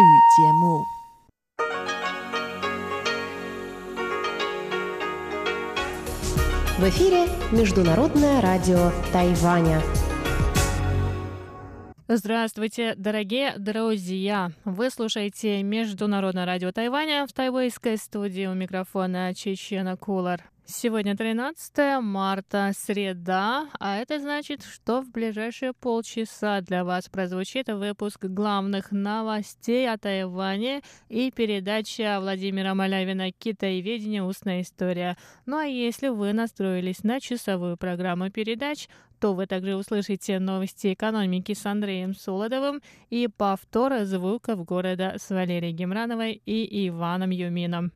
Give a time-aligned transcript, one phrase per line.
[0.00, 0.84] 语节目。
[6.78, 9.82] В эфире Международное радио Тайваня.
[12.06, 14.50] Здравствуйте, дорогие друзья!
[14.64, 20.42] Вы слушаете Международное радио Тайваня в тайвайской студии у микрофона Чечена Кулар.
[20.65, 28.23] Сегодня 13 марта, среда, а это значит, что в ближайшие полчаса для вас прозвучит выпуск
[28.23, 34.23] главных новостей о Тайване и передача Владимира Малявина «Китаеведение.
[34.23, 35.17] Устная история».
[35.45, 38.87] Ну а если вы настроились на часовую программу передач,
[39.19, 45.73] то вы также услышите новости экономики с Андреем Солодовым и повтор звуков города с Валерией
[45.73, 47.91] Гемрановой и Иваном Юмином.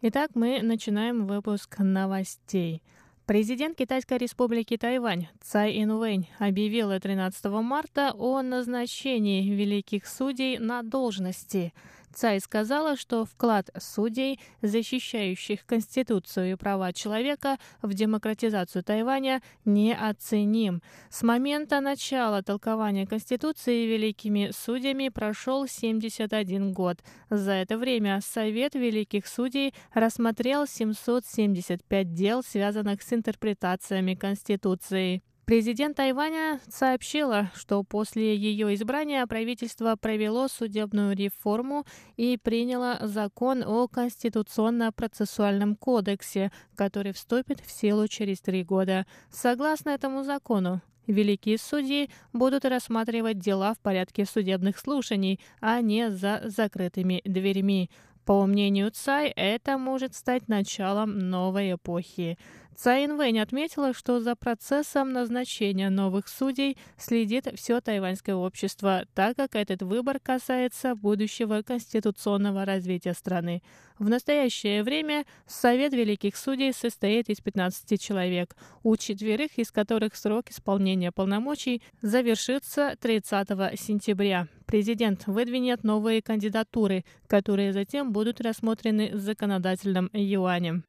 [0.00, 2.84] Итак, мы начинаем выпуск новостей.
[3.26, 11.74] Президент Китайской республики Тайвань Цай Инвэнь объявил 13 марта о назначении великих судей на должности–
[12.18, 20.82] Цай сказала, что вклад судей, защищающих Конституцию и права человека в демократизацию Тайваня, неоценим.
[21.10, 26.98] С момента начала толкования Конституции великими судьями прошел 71 год.
[27.30, 35.22] За это время Совет великих судей рассмотрел 775 дел, связанных с интерпретациями Конституции.
[35.48, 41.86] Президент Тайваня сообщила, что после ее избрания правительство провело судебную реформу
[42.18, 49.06] и приняло закон о Конституционно-процессуальном кодексе, который вступит в силу через три года.
[49.30, 56.42] Согласно этому закону, Великие судьи будут рассматривать дела в порядке судебных слушаний, а не за
[56.44, 57.88] закрытыми дверьми.
[58.26, 62.36] По мнению Цай, это может стать началом новой эпохи.
[62.80, 69.56] Цай Инвэнь отметила, что за процессом назначения новых судей следит все тайваньское общество, так как
[69.56, 73.64] этот выбор касается будущего конституционного развития страны.
[73.98, 80.50] В настоящее время Совет Великих Судей состоит из 15 человек, у четверых из которых срок
[80.50, 84.46] исполнения полномочий завершится 30 сентября.
[84.66, 90.84] Президент выдвинет новые кандидатуры, которые затем будут рассмотрены законодательным юанем.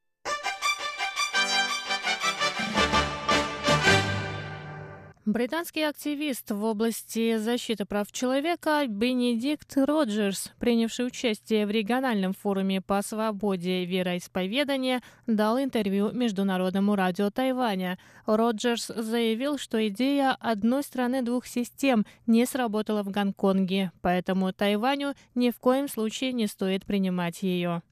[5.26, 13.02] Британский активист в области защиты прав человека Бенедикт Роджерс, принявший участие в региональном форуме по
[13.02, 18.00] свободе вероисповедания, дал интервью Международному радио Тайваня.
[18.26, 25.52] Роджерс заявил, что идея одной страны двух систем не сработала в Гонконге, поэтому Тайваню ни
[25.52, 27.84] в коем случае не стоит принимать ее.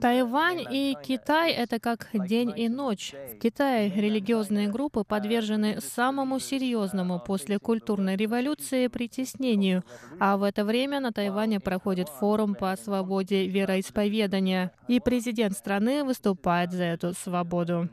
[0.00, 3.14] Тайвань и Китай— это как день и ночь.
[3.34, 9.84] В Китае религиозные группы подвержены самому серьезному после культурной революции притеснению,
[10.18, 16.72] а в это время на Тайване проходит форум по свободе вероисповедания, и президент страны выступает
[16.72, 17.88] за эту свободу.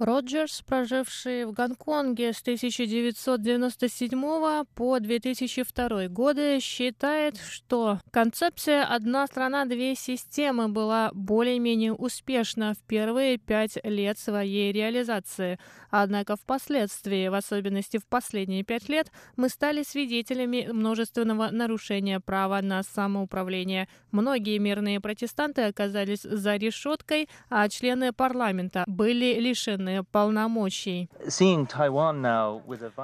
[0.00, 9.94] Роджерс, проживший в Гонконге с 1997 по 2002 годы, считает, что концепция «одна страна, две
[9.94, 15.58] системы» была более-менее успешна в первые пять лет своей реализации.
[15.90, 22.82] Однако впоследствии, в особенности в последние пять лет, мы стали свидетелями множественного нарушения права на
[22.82, 23.86] самоуправление.
[24.12, 31.08] Многие мирные протестанты оказались за решеткой, а члены парламента были лишены лишены полномочий.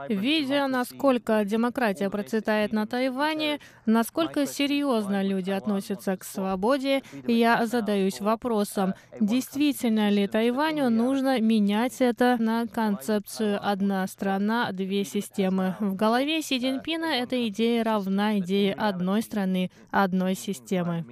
[0.08, 8.94] Видя, насколько демократия процветает на Тайване, насколько серьезно люди относятся к свободе, я задаюсь вопросом,
[9.20, 15.76] действительно ли Тайваню нужно менять это на концепцию «одна страна, две системы».
[15.80, 21.04] В голове Си Цзиньпина эта идея равна идее одной страны, одной системы.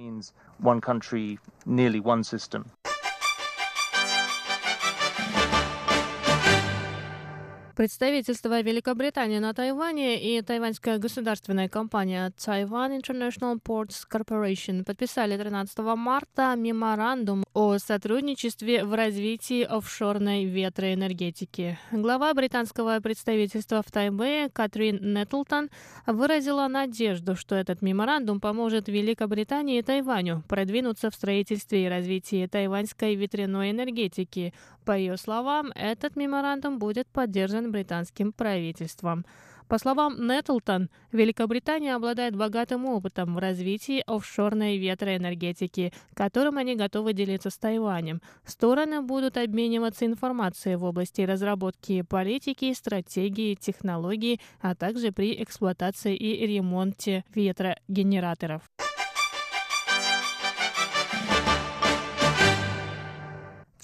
[0.59, 2.65] One country, nearly one system.
[7.75, 16.55] Представительство Великобритании на Тайване и тайваньская государственная компания Taiwan International Ports Corporation подписали 13 марта
[16.55, 21.77] меморандум о сотрудничестве в развитии офшорной ветроэнергетики.
[21.91, 25.69] Глава британского представительства в Тайбэе Катрин Нетлтон
[26.07, 33.15] выразила надежду, что этот меморандум поможет Великобритании и Тайваню продвинуться в строительстве и развитии тайваньской
[33.15, 34.53] ветряной энергетики.
[34.85, 39.25] По ее словам, этот меморандум будет поддержан британским правительством.
[39.67, 47.49] По словам Нетлтон, Великобритания обладает богатым опытом в развитии офшорной ветроэнергетики, которым они готовы делиться
[47.49, 48.21] с Тайванем.
[48.45, 56.45] Стороны будут обмениваться информацией в области разработки политики, стратегии, технологий, а также при эксплуатации и
[56.45, 58.61] ремонте ветрогенераторов.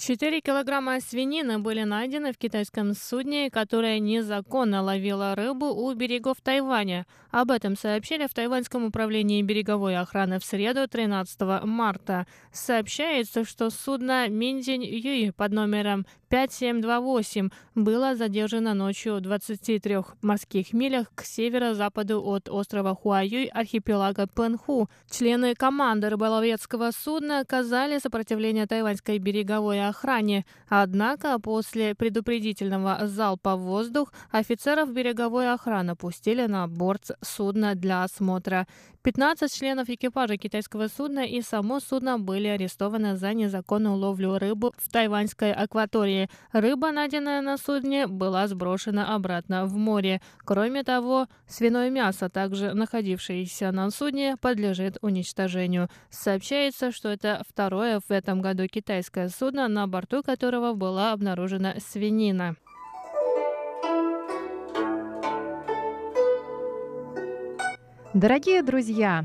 [0.04, 7.06] 4 килограмма свинины были найдены в китайском судне, которое незаконно ловило рыбу у берегов Тайваня.
[7.30, 12.26] Об этом сообщили в Тайваньском управлении береговой охраны в среду 13 марта.
[12.50, 21.12] Сообщается, что судно Миндзинь Юй под номером 5728 было задержано ночью в 23 морских милях
[21.14, 24.88] к северо-западу от острова Хуаюй архипелага Пенху.
[25.10, 30.46] Члены команды рыболовецкого судна оказали сопротивление тайваньской береговой охране.
[30.70, 38.66] Однако после предупредительного залпа в воздух офицеров береговой охраны пустили на борт судна для осмотра.
[39.02, 44.88] 15 членов экипажа китайского судна и само судно были арестованы за незаконную ловлю рыбы в
[44.92, 46.21] тайваньской акватории.
[46.52, 50.20] Рыба, найденная на судне, была сброшена обратно в море.
[50.44, 55.88] Кроме того, свиное мясо, также находившееся на судне, подлежит уничтожению.
[56.10, 62.56] Сообщается, что это второе в этом году китайское судно, на борту которого была обнаружена свинина.
[68.14, 69.24] Дорогие друзья,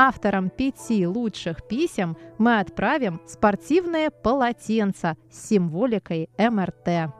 [0.00, 7.12] Авторам пяти лучших писем мы отправим спортивное полотенце с символикой МРТ.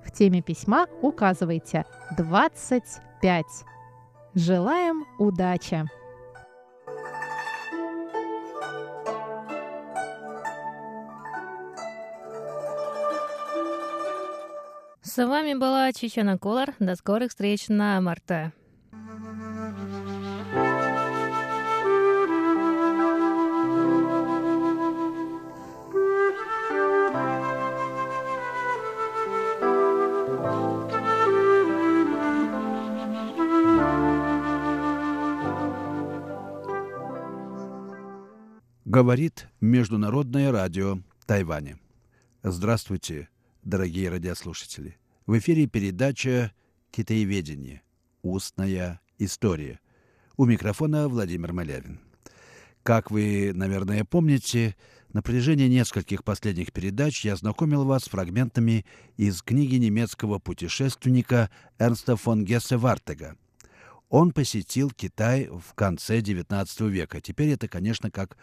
[0.06, 1.86] В теме письма указывайте
[2.16, 3.46] 25.
[4.36, 5.90] Желаем удачи!
[15.16, 16.74] С вами была Чечена Колор.
[16.80, 18.52] До скорых встреч на Марта.
[38.84, 41.78] Говорит Международное радио Тайваня.
[42.42, 43.30] Здравствуйте,
[43.62, 44.98] дорогие радиослушатели.
[45.26, 46.52] В эфире передача
[46.92, 47.82] «Китаеведение.
[48.24, 49.80] Устная история».
[50.36, 52.02] У микрофона Владимир Малявин.
[52.84, 54.76] Как вы, наверное, помните,
[55.14, 62.18] на протяжении нескольких последних передач я знакомил вас с фрагментами из книги немецкого путешественника Эрнста
[62.18, 63.38] фон Гессе Вартега.
[64.10, 67.22] Он посетил Китай в конце XIX века.
[67.22, 68.36] Теперь это, конечно, как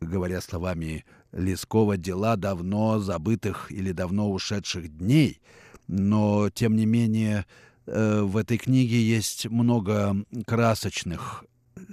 [0.00, 5.40] говоря словами Лескова, дела давно забытых или давно ушедших дней–
[5.88, 7.46] но тем не менее
[7.86, 10.16] э, в этой книге есть много
[10.46, 11.44] красочных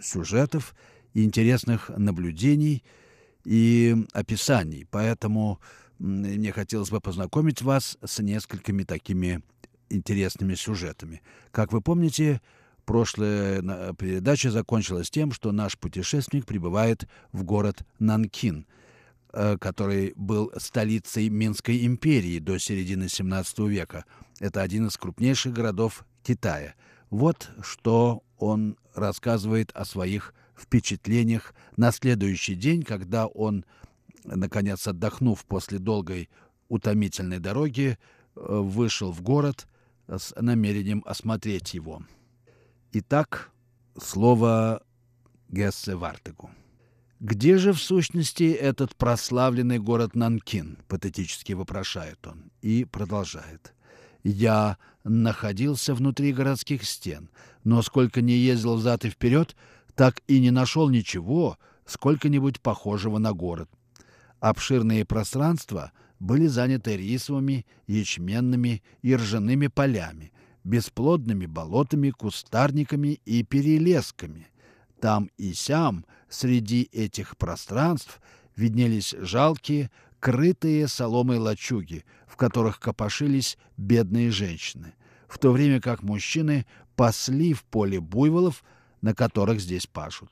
[0.02, 0.76] сюжетов,
[1.14, 2.84] интересных наблюдений
[3.46, 4.88] и описаний.
[4.90, 5.60] Поэтому
[6.00, 9.42] мне хотелось бы познакомить вас с несколькими такими
[9.90, 11.22] интересными сюжетами.
[11.52, 12.42] Как вы помните,
[12.86, 13.62] прошлая
[13.94, 18.82] передача закончилась тем, что наш путешественник прибывает в город Нанкин– Э,
[19.34, 24.06] который был столицей Минской империи до середины XVII века.
[24.40, 26.76] Это один из крупнейших городов Китая.
[27.10, 33.66] Вот что он рассказывает о своих впечатлениях на следующий день, когда он,
[34.24, 36.30] наконец отдохнув после долгой
[36.70, 37.98] утомительной дороги,
[38.36, 39.68] э, вышел в город
[40.08, 42.04] с намерением осмотреть его.
[42.92, 43.52] Итак,
[44.00, 44.84] слово
[45.50, 46.50] Гессе Вартегу.
[47.24, 53.74] «Где же в сущности этот прославленный город Нанкин?»— патетически вопрошает он и продолжает.
[54.26, 57.30] «Я находился внутри городских стен,
[57.64, 59.56] но сколько не ездил взад и вперед,
[59.96, 63.70] так и не нашел ничего, сколько-нибудь похожего на город.
[64.42, 70.34] Обширные пространства были заняты рисовыми, ячменными и ржаными полями,
[70.66, 74.50] бесплодными болотами, кустарниками и перелесками.
[75.00, 78.20] Там и сям среди этих пространств
[78.56, 84.94] виднелись жалкие, крытые соломой лачуги, в которых копошились бедные женщины,
[85.28, 88.64] в то время как мужчины пасли в поле буйволов,
[89.02, 90.30] на которых здесь пашут.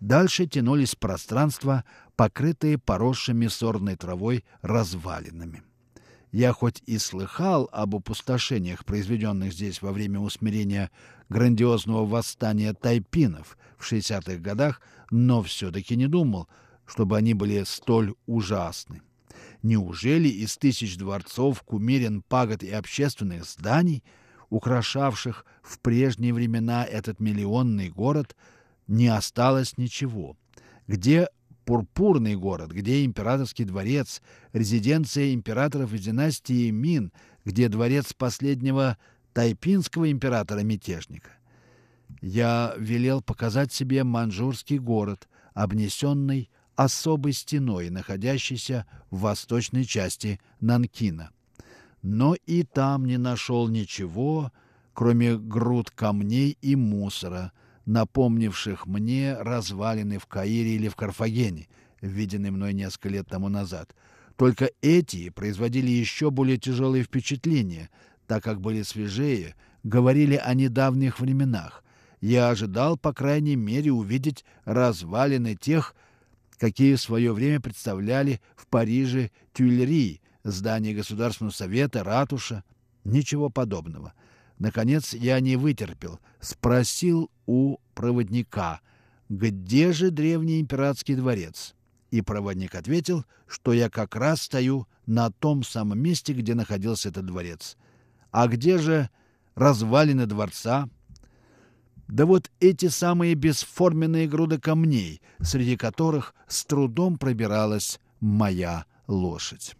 [0.00, 1.84] Дальше тянулись пространства,
[2.16, 5.62] покрытые поросшими сорной травой развалинами.
[6.30, 10.90] Я хоть и слыхал об опустошениях, произведенных здесь во время усмирения
[11.30, 16.48] грандиозного восстания тайпинов в 60-х годах, но все-таки не думал,
[16.86, 19.00] чтобы они были столь ужасны.
[19.62, 24.04] Неужели из тысяч дворцов, кумирен, пагод и общественных зданий,
[24.50, 28.36] украшавших в прежние времена этот миллионный город,
[28.86, 30.36] не осталось ничего?
[30.86, 31.28] Где
[31.68, 34.22] пурпурный город, где императорский дворец,
[34.54, 37.12] резиденция императоров из династии Мин,
[37.44, 38.96] где дворец последнего
[39.34, 41.28] тайпинского императора-мятежника.
[42.22, 51.32] Я велел показать себе манжурский город, обнесенный особой стеной, находящейся в восточной части Нанкина.
[52.00, 54.52] Но и там не нашел ничего,
[54.94, 57.52] кроме груд камней и мусора—
[57.88, 61.68] напомнивших мне развалины в Каире или в Карфагене,
[62.02, 63.94] виденные мной несколько лет тому назад.
[64.36, 67.88] Только эти производили еще более тяжелые впечатления,
[68.26, 69.54] так как были свежее,
[69.84, 71.82] говорили о недавних временах.
[72.20, 75.96] Я ожидал, по крайней мере, увидеть развалины тех,
[76.58, 82.64] какие в свое время представляли в Париже Тюильри, здание Государственного совета, ратуша.
[83.04, 84.12] Ничего подобного.
[84.58, 88.80] Наконец я не вытерпел, спросил у проводника,
[89.28, 91.74] где же древний императорский дворец?
[92.10, 97.26] И проводник ответил, что я как раз стою на том самом месте, где находился этот
[97.26, 97.76] дворец.
[98.30, 99.10] А где же
[99.54, 100.88] развалины дворца?
[102.08, 109.76] Да вот эти самые бесформенные груды камней, среди которых с трудом пробиралась моя лошадь.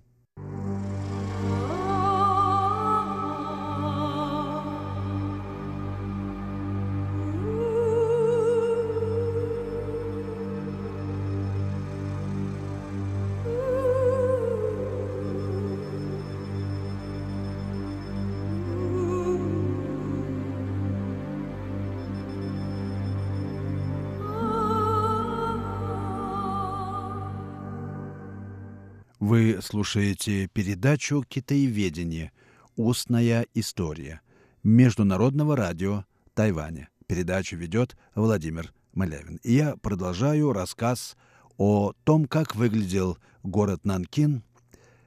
[29.61, 32.31] Слушаете передачу «Китаеведение.
[32.77, 34.21] Устная история»
[34.63, 36.89] Международного радио Тайваня.
[37.07, 39.41] Передачу ведет Владимир Малявин.
[39.43, 41.17] И я продолжаю рассказ
[41.57, 44.45] о том, как выглядел город Нанкин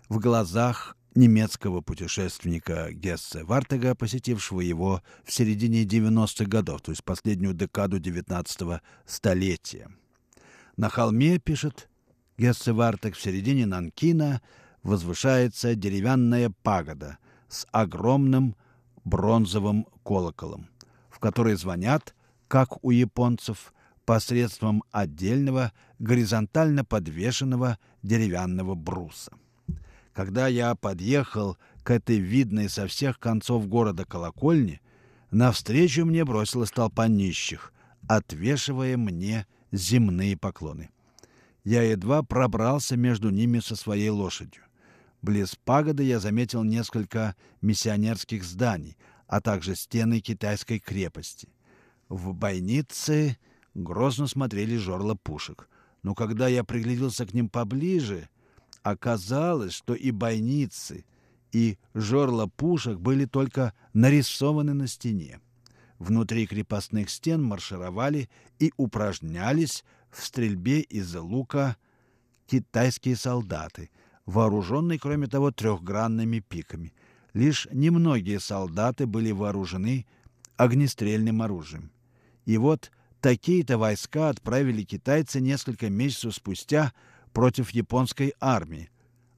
[0.10, 7.53] в глазах немецкого путешественника Гессе Вартега, посетившего его в середине 90-х годов, то есть последнюю
[7.53, 9.89] декаду 19 столетия.
[10.75, 11.88] На холме, пишет
[12.38, 14.42] Гессевартек в середине Нанкина
[14.84, 18.56] возвышается деревянная пагода с огромным
[19.04, 20.70] бронзовым колоколом,
[21.10, 22.16] в который звонят,
[22.48, 23.74] как у японцев,
[24.06, 29.32] посредством отдельного горизонтально подвешенного деревянного бруса.
[30.14, 34.82] Когда я подъехал к этой видной со всех концов города колокольне,
[35.30, 37.72] навстречу мне бросилась толпа нищих,
[38.08, 40.90] отвешивая мне земные поклоны
[41.63, 44.63] я едва пробрался между ними со своей лошадью.
[45.22, 51.50] Близ пагоды я заметил несколько миссионерских зданий, а также стены китайской крепости.
[52.10, 53.38] В бойнице
[53.74, 55.70] грозно смотрели жерла пушек.
[56.03, 58.30] Но когда я пригляделся к ним поближе,
[58.82, 61.06] оказалось, что и бойницы,
[61.51, 65.39] и жерла пушек были только нарисованы на стене.
[66.00, 68.27] Внутри крепостных стен маршировали
[68.58, 71.77] и упражнялись в стрельбе из лука
[72.48, 73.89] китайские солдаты,
[74.25, 76.94] вооруженные, кроме того, трехгранными пиками.
[77.34, 80.06] Лишь немногие солдаты были вооружены
[80.58, 81.91] огнестрельным оружием.
[82.46, 82.91] И вот
[83.22, 86.94] такие-то войска отправили китайцы несколько месяцев спустя
[87.34, 88.89] против японской армии,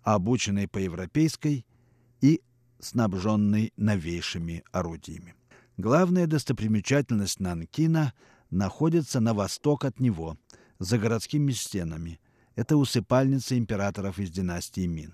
[0.01, 1.65] обученной по европейской
[2.22, 2.42] и
[2.80, 5.36] снабженной новейшими орудиями.
[5.77, 8.13] Главная достопримечательность Нанкина
[8.50, 10.38] находится на восток от него,
[10.84, 12.20] за городскими стенами.
[12.56, 15.13] Это усыпальница императоров из династии Мин.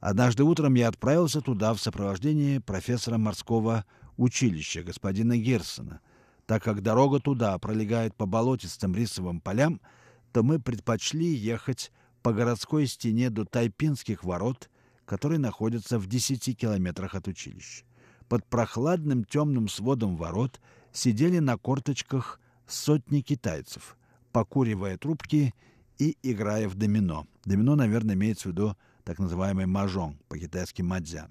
[0.00, 3.84] Однажды утром я отправился туда в сопровождении профессора морского
[4.16, 6.00] училища господина Герсона.
[6.46, 9.80] Так как дорога туда пролегает по болотистым рисовым полям,
[10.32, 11.90] то мы предпочли ехать
[12.22, 14.70] по городской стене до Тайпинских ворот,
[15.04, 17.84] которые находятся в 10 километрах от училища.
[18.28, 20.60] Под прохладным темным сводом ворот
[20.92, 23.97] сидели на корточках сотни китайцев,
[24.32, 25.54] покуривая трубки
[25.98, 27.26] и играя в домино.
[27.44, 31.30] Домино, наверное, имеется в виду так называемый мажон, по-китайски мадзян.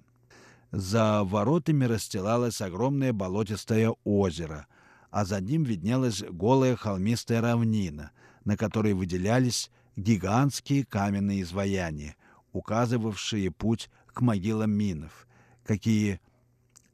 [0.71, 4.67] За воротами расстилалось огромное болотистое озеро,
[5.11, 8.11] а за ним виднелась голая холмистая равнина,
[8.43, 12.15] на которой выделялись гигантские каменные изваяния,
[12.51, 15.27] указывавшие путь к могилам минов,
[15.63, 16.19] какие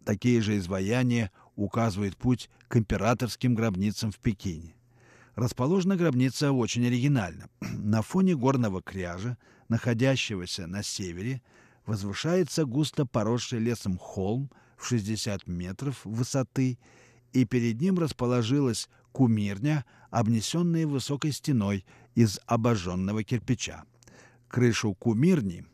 [0.06, 4.76] такие же изваяния указывают путь к императорским гробницам в Пекине.
[5.36, 7.50] Расположена гробница очень оригинально.
[7.62, 9.38] На фоне горного кряжа,
[9.68, 11.42] находящегося на севере,
[11.86, 16.78] возвышается густо поросший лесом холм в 60 метров высоты,
[17.32, 23.86] и перед ним расположилась кумирня, обнесенная высокой стеной из обожженного кирпича.
[24.48, 25.66] Крышу кумирни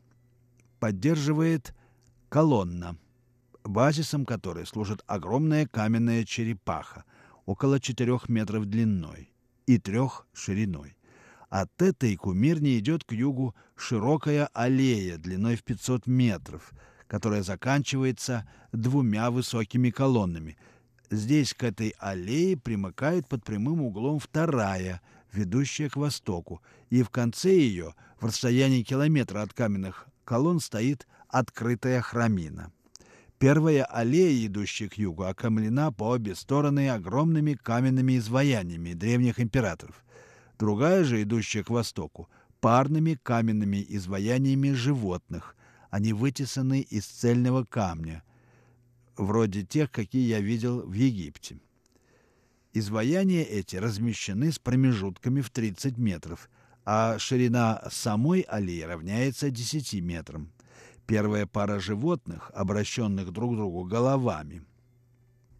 [0.79, 1.75] поддерживает
[2.29, 2.97] колонна,
[3.65, 7.03] базисом которой служит огромная каменная черепаха,
[7.45, 9.29] около 4 метров длиной
[9.69, 10.97] и трех шириной.
[11.49, 16.73] От этой кумирни идет к югу широкая аллея длиной в 500 метров,
[17.07, 20.57] которая заканчивается двумя высокими колоннами.
[21.11, 27.51] Здесь к этой аллее примыкает под прямым углом вторая, ведущая к востоку, и в конце
[27.51, 32.71] ее, в расстоянии километра от каменных колонн, стоит открытая храмина.
[33.39, 40.03] Первая аллея, идущая к югу, окомлена по обе стороны огромными каменными изваяниями древних императоров.
[40.59, 42.27] Другая же, идущая к востоку,
[42.59, 45.55] парными каменными изваяниями животных.
[45.89, 48.23] Они вытесаны из цельного камня,
[49.15, 51.61] вроде тех, какие я видел в Египте.
[52.73, 56.49] Изваяния эти размещены с промежутками в 30 метров,
[56.83, 60.51] а ширина самой аллеи равняется 10 метрам.
[61.09, 64.61] Первая пара животных, обращенных друг к другу головами,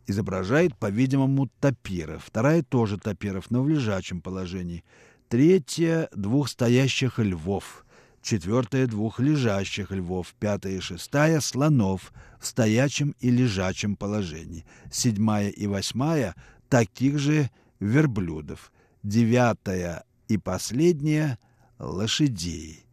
[0.05, 2.25] изображает, по-видимому, тапиров.
[2.25, 4.83] Вторая тоже тапиров, но в лежачем положении.
[5.27, 7.83] Третья— двух стоящих львов.
[8.21, 10.35] Четвертая— двух лежащих львов.
[10.39, 14.65] Пятая и шестая— слонов в стоячем и лежачем положении.
[14.91, 16.35] Седьмая и восьмая—
[16.69, 18.71] таких же верблюдов.
[19.01, 21.39] Девятая и последняя—
[21.79, 22.85] лошадей.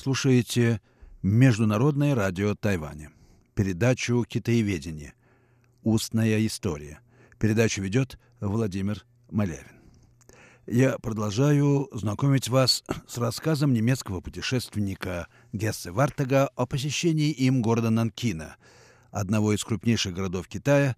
[0.00, 0.80] Слушаете
[1.22, 3.10] Международное радио Тайваня.
[3.54, 5.12] Передачу «Китаеведение.
[5.82, 7.00] Устная история».
[7.38, 9.66] Передачу ведет Владимир Малявин.
[10.66, 18.56] Я продолжаю знакомить вас с рассказом немецкого путешественника Гессе Вартага о посещении им города Нанкина,
[19.10, 20.96] одного из крупнейших городов Китая.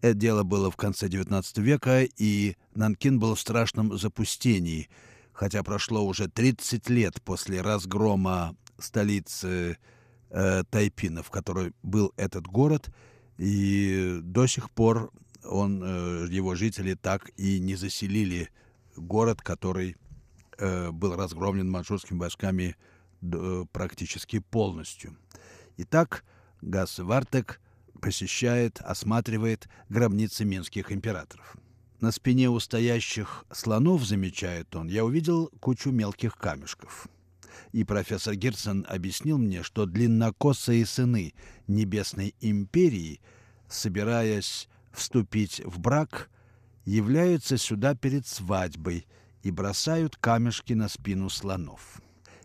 [0.00, 4.88] Это дело было в конце XIX века, и Нанкин был в страшном запустении–
[5.34, 9.76] хотя прошло уже 30 лет после разгрома столицы
[10.30, 12.90] э, Тайпина, в которой был этот город,
[13.36, 15.12] и до сих пор
[15.44, 18.48] он, э, его жители так и не заселили
[18.96, 19.96] город, который
[20.56, 22.76] э, был разгромлен манчжурскими войсками
[23.20, 25.16] э, практически полностью.
[25.76, 26.24] Итак,
[26.62, 27.60] Гас Вартек
[28.00, 31.56] посещает, осматривает гробницы минских императоров.
[32.04, 37.08] На спине у стоящих слонов, замечает он, я увидел кучу мелких камешков.
[37.72, 41.32] И профессор Герцен объяснил мне, что длиннокосые сыны
[41.66, 43.22] Небесной империи,
[43.68, 46.28] собираясь вступить в брак,
[46.84, 49.06] являются сюда перед свадьбой
[49.42, 52.02] и бросают камешки на спину слонов.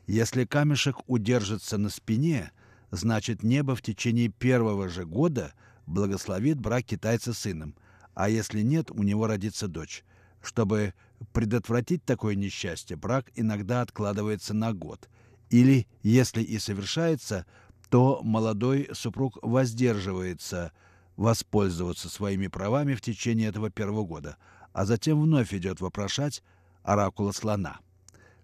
[0.07, 2.53] Если камешек удержится на спине,
[2.91, 5.51] значит небо в течение первого же года
[5.85, 7.75] благословит брак китайца сыном–
[8.19, 10.03] а если нет, у него родится дочь.
[10.41, 10.93] Чтобы
[11.31, 15.07] предотвратить такое несчастье, брак иногда откладывается на год.
[15.49, 17.45] Или, если и совершается,
[17.89, 20.73] то молодой супруг воздерживается
[21.15, 24.35] воспользоваться своими правами в течение этого первого года,
[24.73, 26.43] а затем вновь идет вопрошать
[26.83, 27.79] оракула слона.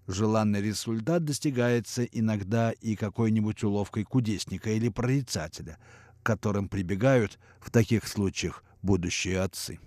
[0.07, 5.79] Желанный результат достигается иногда и какой-нибудь уловкой кудесника или прорицателя,
[6.23, 9.79] к которым прибегают в таких случаях будущие отцы.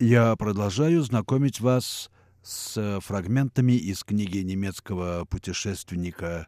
[0.00, 2.10] Я продолжаю знакомить вас
[2.42, 6.46] с фрагментами из книги немецкого путешественника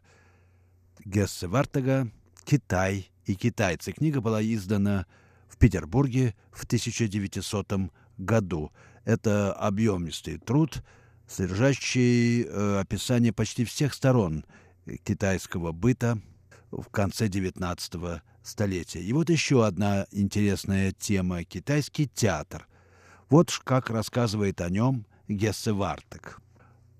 [1.03, 2.11] Гессе Вартега
[2.43, 3.93] «Китай и китайцы».
[3.93, 5.07] Книга была издана
[5.47, 8.71] в Петербурге в 1900 году.
[9.05, 10.83] Это объемистый труд,
[11.27, 14.45] содержащий э, описание почти всех сторон
[15.03, 16.19] китайского быта
[16.71, 19.01] в конце XIX столетия.
[19.01, 22.67] И вот еще одна интересная тема– китайский театр–
[23.29, 26.39] вот как рассказывает о нем Гессе Вартек.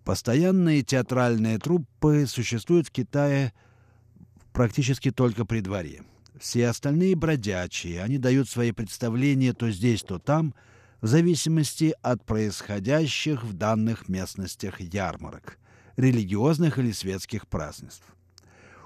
[0.03, 3.53] Постоянные театральные труппы существуют в Китае
[4.51, 6.03] практически только при дворе.
[6.39, 10.53] Все остальные бродячие, они дают свои представления то здесь, то там,
[11.01, 15.57] в зависимости от происходящих в данных местностях ярмарок,
[15.95, 18.05] религиозных или светских празднеств.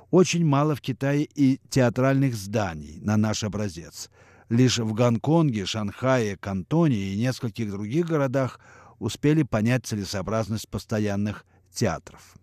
[0.09, 4.09] Очень мало в Китае и театральных зданий на наш образец–
[4.51, 8.59] Лишь в Гонконге, Шанхае, Кантоне и нескольких других городах
[8.99, 12.35] успели понять целесообразность постоянных театров.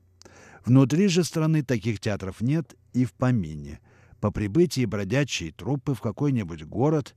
[0.65, 3.81] Внутри же страны таких театров нет и в помине.
[4.23, 7.15] По прибытии бродячие труппы в какой-нибудь город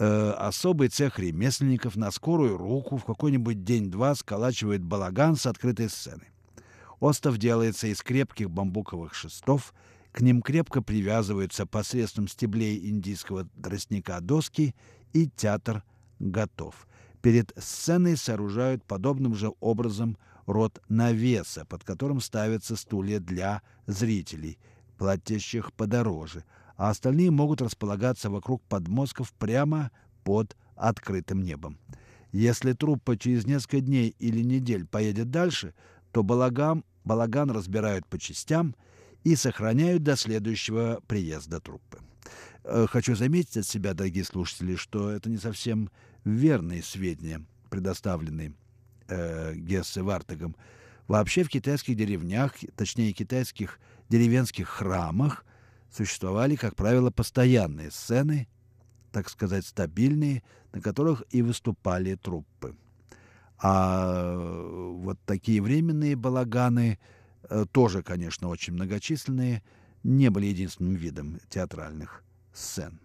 [0.00, 6.26] э, особый цех ремесленников на скорую руку в какой-нибудь день-два сколачивает балаган с открытой сцены.
[6.98, 9.72] Остов делается из крепких бамбуковых шестов–
[10.12, 14.74] к ним крепко привязываются посредством стеблей индийского тростника доски,
[15.12, 15.82] и театр
[16.20, 16.86] готов.
[17.20, 24.58] Перед сценой сооружают подобным же образом рот навеса, под которым ставятся стулья для зрителей,
[24.98, 26.44] платящих подороже,
[26.80, 29.90] а остальные могут располагаться вокруг подмостков прямо
[30.24, 31.78] под открытым небом.
[32.32, 35.74] Если труппа через несколько дней или недель поедет дальше,
[36.12, 38.74] то балаган, балаган разбирают по частям–
[39.24, 41.98] и сохраняют до следующего приезда труппы.
[42.64, 45.90] Э, хочу заметить от себя, дорогие слушатели, что это не совсем
[46.24, 48.54] верные сведения, предоставленные
[49.08, 50.56] э, Гессе Вартагом.
[51.06, 55.44] Вообще в китайских деревнях, точнее китайских деревенских храмах,
[55.92, 58.48] существовали, как правило, постоянные сцены,
[59.12, 62.76] так сказать, стабильные, на которых и выступали труппы.
[63.58, 66.98] А вот такие временные балаганы–
[67.50, 69.62] Э, тоже, конечно, очень многочисленные,
[70.04, 72.22] не были единственным видом театральных
[72.52, 73.00] сцен.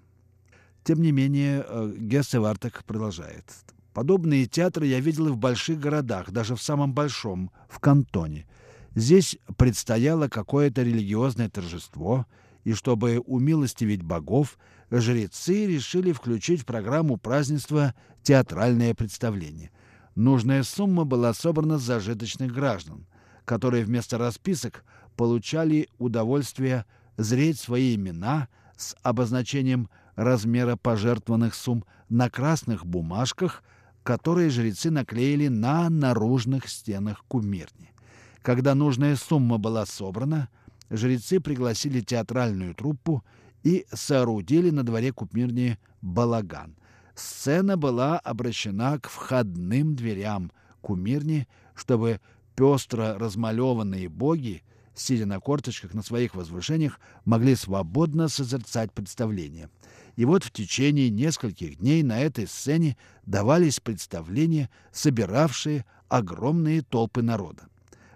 [0.84, 3.46] Тем не менее, э, Гессе Вартек продолжает.
[3.94, 8.46] Подобные театры я видел и в больших городах, даже в самом большом, в Кантоне.
[8.94, 12.26] Здесь предстояло какое-то религиозное торжество,
[12.66, 14.58] и чтобы умилостивить богов,
[14.92, 19.72] жрецы решили включить в программу празднества театральное представление.
[20.16, 23.08] Нужная сумма была собрана с зажиточных граждан–
[23.46, 24.84] которые вместо расписок
[25.16, 33.64] получали удовольствие зреть свои имена с обозначением размера пожертвованных сумм на красных бумажках,
[34.04, 37.94] которые жрецы наклеили на наружных стенах кумирни.
[38.42, 40.50] Когда нужная сумма была собрана,
[40.90, 43.24] жрецы пригласили театральную труппу
[43.64, 46.76] и соорудили на дворе кумирни балаган.
[47.16, 52.20] Сцена была обращена к входным дверям кумирни, чтобы
[52.56, 59.70] пестро размалеванные боги, сидя на корточках на своих возвышениях, могли свободно созерцать представление.
[60.16, 67.68] И вот в течение нескольких дней на этой сцене давались представления, собиравшие огромные толпы народа.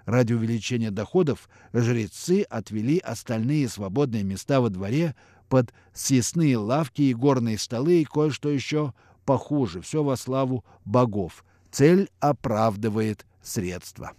[0.09, 5.15] Ради увеличения доходов жрецы отвели остальные свободные места во дворе
[5.49, 11.45] под съестные лавки и горные столы и кое-что еще похуже, все во славу богов.
[11.69, 14.13] Цель оправдывает средства.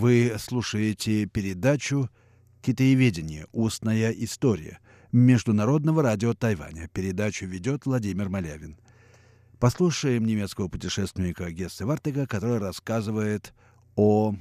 [0.00, 2.08] Вы слушаете передачу
[2.62, 3.46] «Китаеведение.
[3.52, 4.78] Устная история»
[5.12, 6.88] Международного радио Тайваня.
[6.88, 8.78] Передачу ведет Владимир Малявин.
[9.58, 13.52] Послушаем немецкого путешественника Гесса Вартега, который рассказывает
[13.94, 14.34] о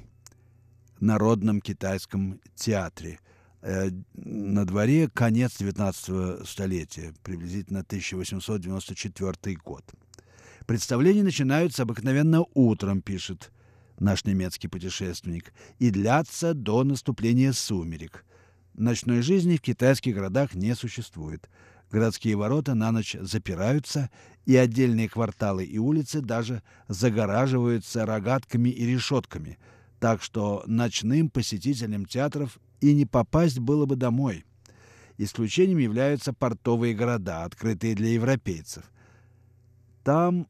[1.02, 3.20] народном китайском театре.
[3.62, 9.84] Э, на дворе конец 19 столетия, приблизительно 1894 год.
[10.66, 13.52] Представления начинаются обыкновенно утром, пишет
[14.00, 18.26] наш немецкий путешественник, и длятся до наступления сумерек.
[18.74, 21.50] Ночной жизни в китайских городах не существует.
[21.92, 24.10] Городские ворота на ночь запираются,
[24.46, 29.58] и отдельные кварталы и улицы даже загораживаются рогатками и решетками,
[30.00, 34.46] так что ночным посетителям театров и не попасть было бы домой.
[35.18, 38.84] Исключением являются портовые города, открытые для европейцев.
[40.04, 40.48] Там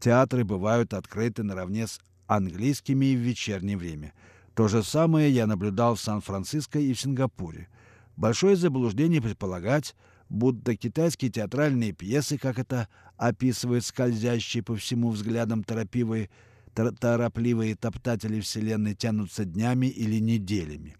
[0.00, 2.00] театры бывают открыты наравне с
[2.36, 4.12] английскими в вечернее время.
[4.54, 7.68] То же самое я наблюдал в Сан-Франциско и в Сингапуре.
[8.16, 9.94] Большое заблуждение предполагать,
[10.28, 16.30] будто китайские театральные пьесы, как это описывают скользящие по всему взглядам торопливые,
[16.74, 20.96] торопливые топтатели вселенной, тянутся днями или неделями.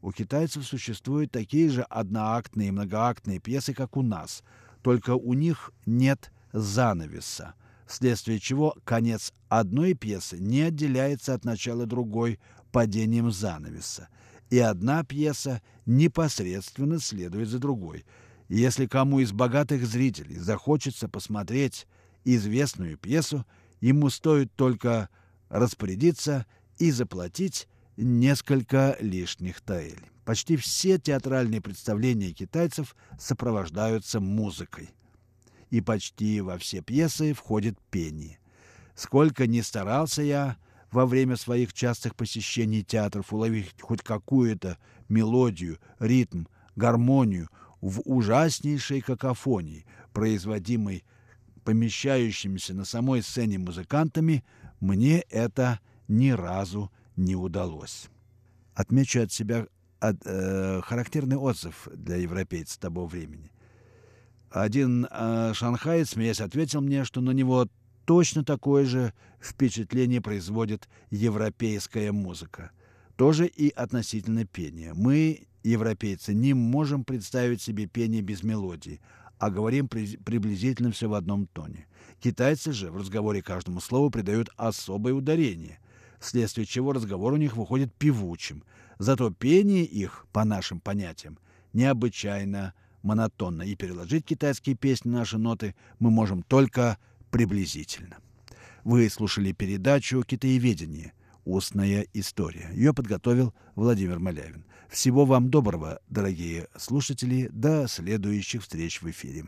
[0.00, 4.42] У китайцев существуют такие же одноактные и многоактные пьесы, как у нас,
[4.82, 7.54] только у них нет занавеса,
[7.92, 12.40] вследствие чего конец одной пьесы не отделяется от начала другой
[12.72, 14.08] падением занавеса,
[14.50, 18.04] и одна пьеса непосредственно следует за другой–
[18.52, 21.86] если кому из богатых зрителей захочется посмотреть
[22.24, 23.46] известную пьесу,
[23.80, 25.08] ему стоит только
[25.48, 26.44] распорядиться
[26.76, 30.10] и заплатить несколько лишних таэлей.
[30.26, 34.90] Почти все театральные представления китайцев сопровождаются музыкой.
[35.72, 38.38] И почти во все пьесы входит пение.
[38.94, 40.56] Сколько ни старался я
[40.92, 46.44] во время своих частых посещений театров уловить хоть какую-то мелодию, ритм,
[46.76, 47.48] гармонию–
[47.82, 51.04] в ужаснейшей какофонии, производимой
[51.64, 54.44] помещающимися на самой сцене музыкантами,
[54.80, 58.08] мне это ни разу не удалось.
[58.74, 59.66] Отмечу от себя
[60.00, 63.51] от, э, характерный отзыв для европейцев того времени.
[64.52, 67.68] Один э, шанхаец, смеясь, ответил мне, что на него
[68.04, 72.70] точно такое же впечатление производит европейская музыка.
[73.16, 74.92] Тоже и относительно пения.
[74.94, 79.00] Мы европейцы, не можем представить себе пение без мелодии,
[79.38, 81.86] а говорим при, приблизительно все в одном тоне.
[82.20, 85.78] Китайцы же в разговоре каждому слову придают особое ударение,
[86.20, 88.64] вследствие чего разговор у них выходит певучим.
[88.98, 91.38] Зато пение их, по нашим понятиям,
[91.72, 96.98] необычайно монотонно, и переложить китайские песни на наши ноты мы можем только
[97.30, 98.18] приблизительно.
[98.84, 101.12] Вы слушали передачу «Китаеведение.
[101.44, 102.70] Устная история».
[102.74, 104.64] Ее подготовил Владимир Малявин.
[104.92, 107.48] Всего вам доброго, дорогие слушатели.
[107.50, 109.46] До следующих встреч в эфире.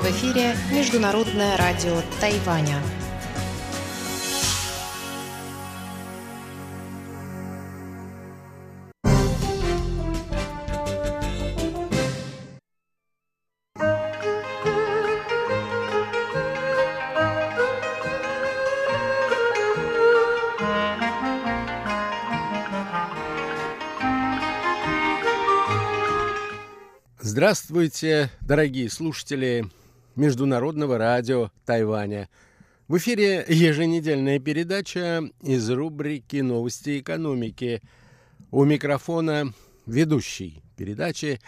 [0.00, 2.80] В эфире Международное радио Тайваня.
[27.30, 29.66] Здравствуйте, дорогие слушатели
[30.16, 32.30] Международного радио Тайваня.
[32.88, 37.82] В эфире еженедельная передача из рубрики «Новости экономики».
[38.50, 39.52] У микрофона
[39.84, 41.38] ведущий передачи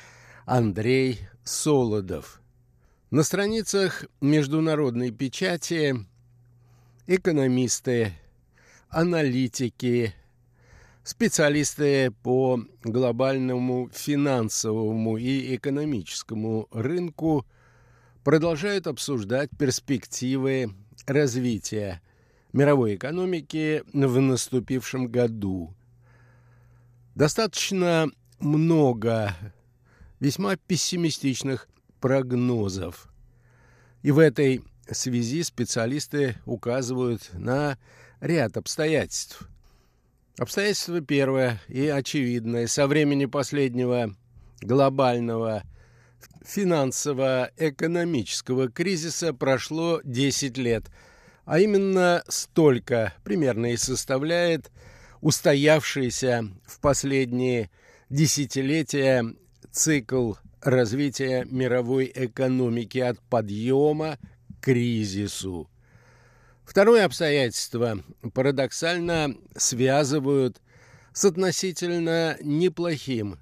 [0.44, 2.42] Андрей Солодов.
[3.10, 5.96] На страницах международной печати
[7.06, 8.12] экономисты,
[8.90, 10.14] аналитики,
[11.10, 17.44] Специалисты по глобальному финансовому и экономическому рынку
[18.22, 20.72] продолжают обсуждать перспективы
[21.08, 22.00] развития
[22.52, 25.74] мировой экономики в наступившем году.
[27.16, 29.34] Достаточно много
[30.20, 31.66] весьма пессимистичных
[32.00, 33.12] прогнозов.
[34.02, 37.78] И в этой связи специалисты указывают на
[38.20, 39.48] ряд обстоятельств–
[40.38, 42.66] Обстоятельство первое и очевидное.
[42.66, 44.14] Со времени последнего
[44.60, 45.62] глобального
[46.44, 50.84] финансово-экономического кризиса прошло 10 лет,
[51.44, 54.70] а именно столько примерно и составляет
[55.20, 57.70] устоявшийся в последние
[58.08, 59.24] десятилетия
[59.70, 64.18] цикл развития мировой экономики от подъема
[64.60, 65.69] к кризису.
[66.70, 67.98] Второе обстоятельство
[68.32, 70.62] парадоксально связывают
[71.12, 73.40] с относительно неплохим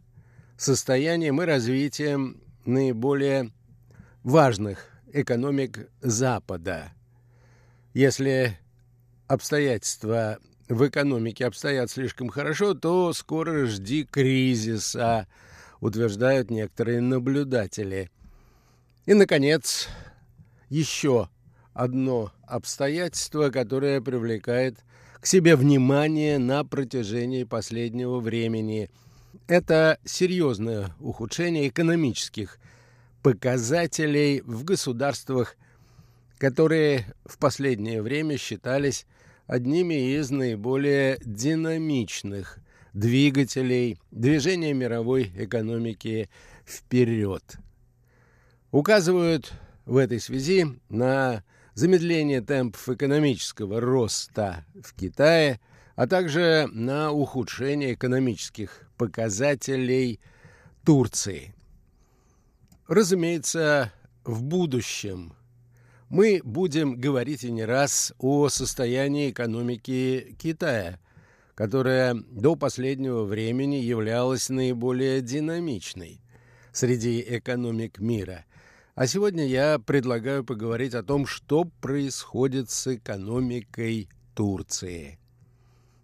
[0.56, 3.52] состоянием и развитием наиболее
[4.22, 6.92] важных экономик Запада.
[7.92, 8.58] Если
[9.26, 15.26] обстоятельства в экономике обстоят слишком хорошо, то скоро жди кризиса,
[15.80, 18.10] утверждают некоторые наблюдатели.
[19.04, 19.86] И, наконец,
[20.70, 21.28] еще
[21.78, 24.84] одно обстоятельство, которое привлекает
[25.20, 28.90] к себе внимание на протяжении последнего времени.
[29.46, 32.58] Это серьезное ухудшение экономических
[33.22, 35.56] показателей в государствах,
[36.38, 39.06] которые в последнее время считались
[39.46, 42.58] одними из наиболее динамичных
[42.92, 46.28] двигателей движения мировой экономики
[46.66, 47.44] вперед.
[48.72, 49.52] Указывают
[49.86, 51.44] в этой связи на
[51.78, 55.60] замедление темпов экономического роста в Китае,
[55.94, 60.18] а также на ухудшение экономических показателей
[60.84, 61.54] Турции.
[62.88, 63.92] Разумеется,
[64.24, 65.34] в будущем
[66.08, 70.98] мы будем говорить и не раз о состоянии экономики Китая,
[71.54, 76.20] которая до последнего времени являлась наиболее динамичной
[76.72, 78.46] среди экономик мира.
[78.98, 85.20] А сегодня я предлагаю поговорить о том, что происходит с экономикой Турции.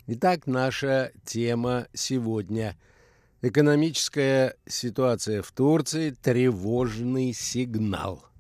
[0.07, 2.79] Итак, наша тема сегодня–
[3.43, 8.25] экономическая ситуация в Турции– тревожный сигнал–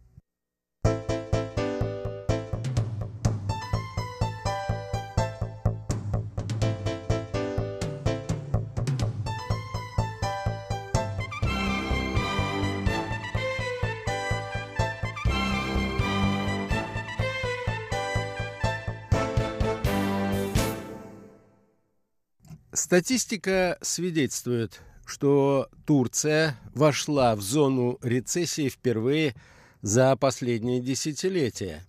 [22.85, 29.35] Статистика свидетельствует, что Турция вошла в зону рецессии впервые
[29.81, 31.87] за последние десятилетия.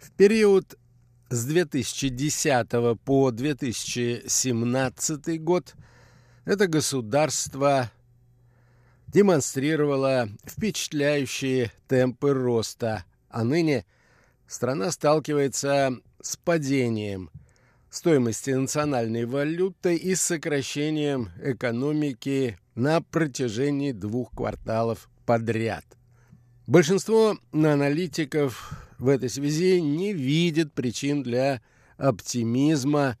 [0.00, 0.78] В период
[1.28, 5.74] с 2010 по 2017 год
[6.46, 7.92] это государство
[9.08, 13.84] демонстрировало впечатляющие темпы роста, а ныне
[14.46, 17.28] страна сталкивается с падением–
[17.96, 25.84] стоимости национальной валюты и сокращением экономики на протяжении двух кварталов подряд.
[26.66, 31.62] Большинство аналитиков в этой связи не видят причин для
[31.96, 33.16] оптимизма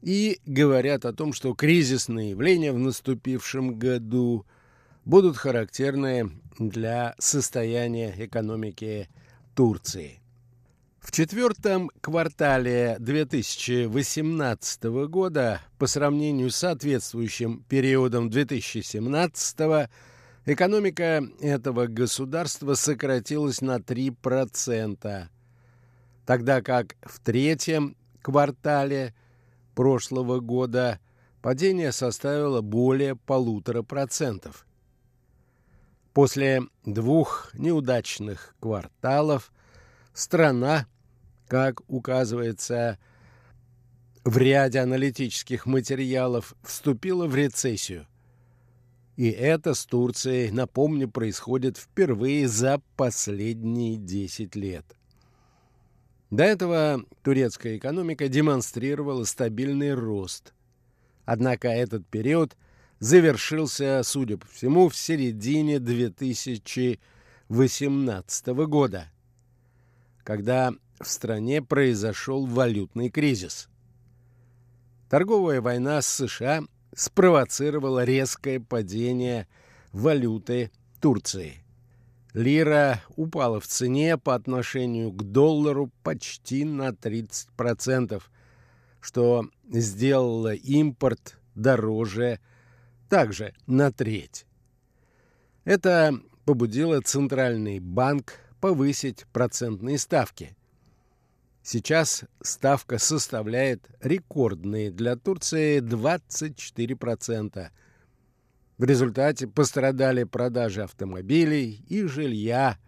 [0.00, 4.46] и говорят о том, что кризисные явления в наступившем году
[5.04, 9.08] будут характерны для состояния экономики
[9.56, 10.20] Турции.
[11.00, 19.88] В четвертом квартале 2018 года по сравнению с соответствующим периодом 2017
[20.44, 25.28] экономика этого государства сократилась на 3%,
[26.26, 29.14] тогда как в третьем квартале
[29.74, 30.98] прошлого года
[31.40, 34.66] падение составило более полутора процентов.
[36.12, 39.52] После двух неудачных кварталов
[40.18, 40.86] страна
[41.48, 42.96] как указывается
[44.24, 48.06] в ряде аналитических материалов, вступила в рецессию.
[49.16, 54.84] И это с Турцией, напомню, происходит впервые за последние 10 лет.
[56.30, 60.52] До этого турецкая экономика демонстрировала стабильный рост.
[61.24, 62.54] Однако этот период
[63.00, 69.08] завершился, судя по всему, в середине 2018 года,
[70.28, 73.70] когда в стране произошел валютный кризис.
[75.08, 76.64] Торговая война с США
[76.94, 79.48] спровоцировала резкое падение
[79.90, 81.64] валюты Турции.
[82.34, 88.22] Лира упала в цене по отношению к доллару почти на 30%,
[89.00, 92.38] что сделало импорт дороже
[93.08, 94.44] также на треть.
[95.64, 96.12] Это
[96.44, 100.56] побудило Центральный банк повысить процентные ставки.
[101.62, 107.70] Сейчас ставка составляет рекордные для Турции 24%.
[108.78, 112.78] В результате пострадали продажи автомобилей и жилья,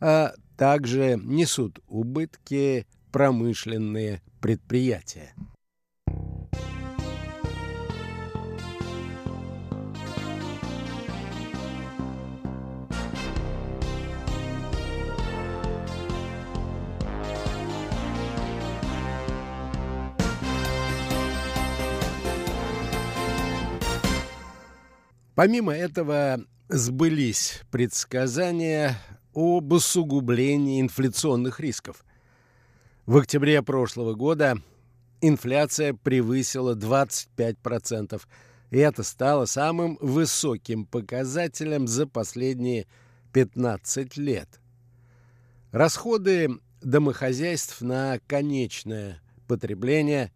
[0.00, 5.34] а также несут убытки промышленные предприятия.
[25.36, 28.98] Помимо этого, сбылись предсказания
[29.34, 32.06] об усугублении инфляционных рисков.
[33.04, 34.56] В октябре прошлого года
[35.20, 38.22] инфляция превысила 25%,
[38.70, 42.86] и это стало самым высоким показателем за последние
[43.34, 44.48] 15 лет.
[45.70, 46.48] Расходы
[46.80, 50.32] домохозяйств на конечное потребление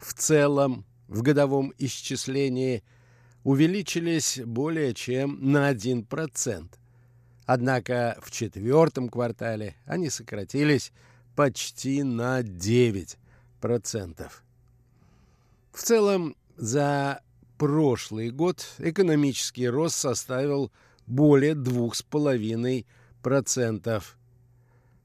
[0.00, 2.82] в целом в годовом исчислении
[3.44, 6.66] увеличились более чем на 1%.
[7.46, 10.92] Однако в четвертом квартале они сократились
[11.34, 13.16] почти на 9%.
[15.72, 17.22] В целом, за
[17.58, 20.70] прошлый год экономический рост составил
[21.06, 24.02] более 2,5%.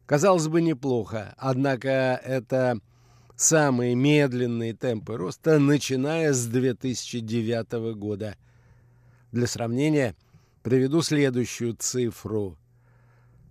[0.06, 2.80] Казалось бы, неплохо, однако это
[3.36, 8.36] самые медленные темпы роста, начиная с 2009 года.
[9.32, 10.16] Для сравнения
[10.64, 12.58] приведу следующую цифру.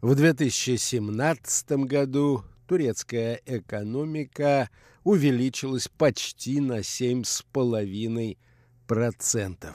[0.01, 4.71] В 2017 году турецкая экономика
[5.03, 9.75] увеличилась почти на 7,5%.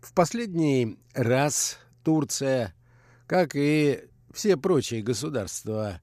[0.00, 2.74] В последний раз Турция,
[3.26, 6.00] как и все прочие государства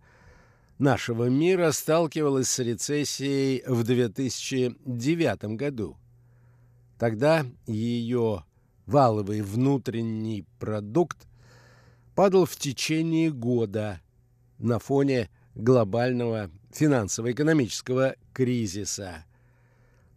[0.79, 5.97] нашего мира, сталкивалась с рецессией в 2009 году.
[6.97, 8.43] Тогда ее
[8.85, 11.27] валовый внутренний продукт
[12.15, 14.01] падал в течение года
[14.57, 19.25] на фоне глобального финансово-экономического кризиса.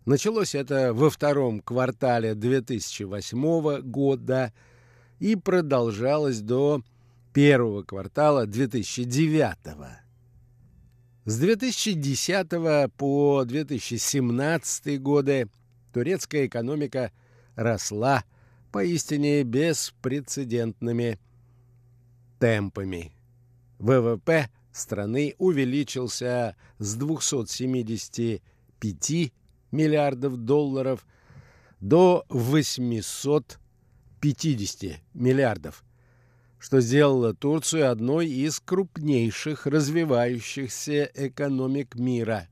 [0.05, 4.53] Началось это во втором квартале 2008 года
[5.21, 6.83] и продолжалось до
[7.33, 10.02] первого квартала 2009
[11.25, 12.49] С 2010
[12.97, 15.49] по 2017 годы
[15.93, 17.13] турецкая экономика
[17.55, 18.25] росла
[18.73, 21.21] поистине беспрецедентными
[22.41, 23.13] темпами.
[23.79, 29.33] ВВП страны увеличился с 275
[29.71, 31.07] миллиардов долларов
[31.81, 35.85] до 850 миллиардов,
[36.63, 42.47] что сделало Турцию одной из крупнейших развивающихся экономик мира.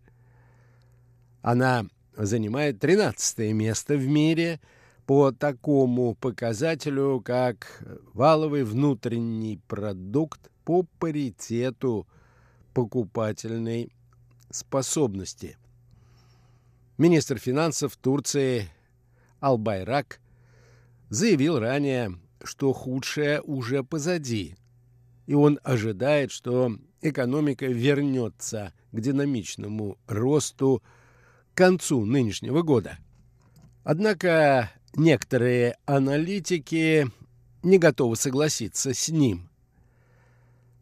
[1.43, 1.87] Она
[2.17, 4.61] занимает 13 место в мире
[5.07, 12.09] по такому показателю, как валовый внутренний продукт по паритету
[12.75, 13.93] покупательной
[14.51, 15.57] способности.
[16.99, 18.69] Министр финансов Турции
[19.39, 20.19] Албайрак
[21.11, 24.57] заявил ранее, что худшее уже позади,
[25.26, 30.82] и он ожидает, что экономика вернется к динамичному росту
[31.55, 32.99] к концу нынешнего года.
[33.84, 37.11] Однако некоторые аналитики
[37.62, 39.49] не готовы согласиться с ним.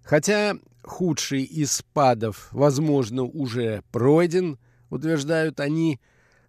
[0.03, 4.59] Хотя худший из спадов, возможно, уже пройден,
[4.91, 6.01] утверждают они,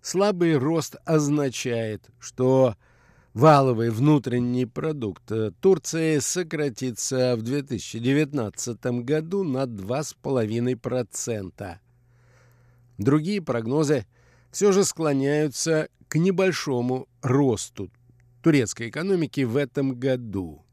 [0.02, 2.76] слабый рост означает, что
[3.40, 5.32] валовый внутренний продукт
[5.62, 11.78] Турции сократится в 2019 году на 2,5%.
[12.98, 14.06] Другие прогнозы
[14.52, 17.90] все же склоняются к небольшому росту
[18.42, 20.66] турецкой экономики в этом году.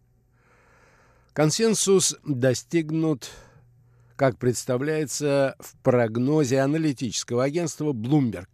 [1.35, 3.31] Консенсус достигнут,
[4.17, 8.49] как представляется в прогнозе аналитического агентства Bloomberg.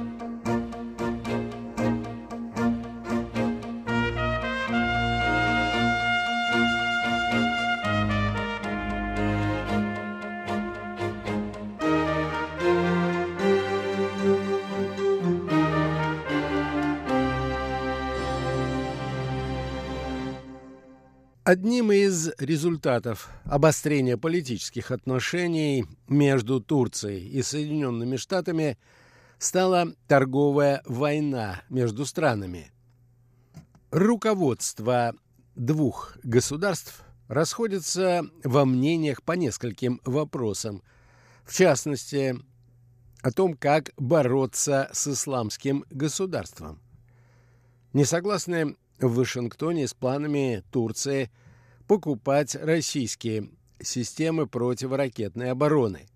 [21.50, 28.78] Одним из результатов обострения политических отношений между Турцией и Соединенными Штатами
[29.40, 32.70] стала торговая война между странами.
[33.90, 35.12] Руководство
[35.56, 40.84] двух государств расходится во мнениях по нескольким вопросам,
[41.44, 42.38] в частности,
[43.22, 46.80] о том, как бороться с исламским государством.
[47.92, 51.28] Не согласны в Вашингтоне с планами Турции
[51.90, 53.50] покупать российские
[53.82, 56.06] системы противоракетной обороны.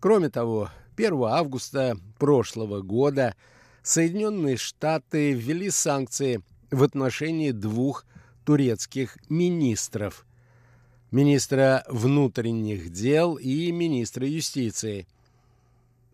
[0.00, 3.36] Кроме того, 1 августа прошлого года
[3.84, 6.42] Соединенные Штаты ввели санкции
[6.72, 8.04] в отношении двух
[8.44, 10.26] турецких министров–
[11.12, 15.06] министра внутренних дел и министра юстиции.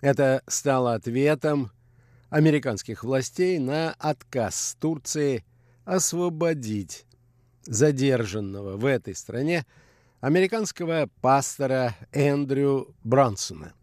[0.03, 1.70] Это стало ответом
[2.28, 5.43] американских властей на отказ Турции
[5.87, 7.07] освободить
[7.67, 9.67] задержанного в этой стране
[10.21, 13.75] американского пастора Эндрю Бронсона.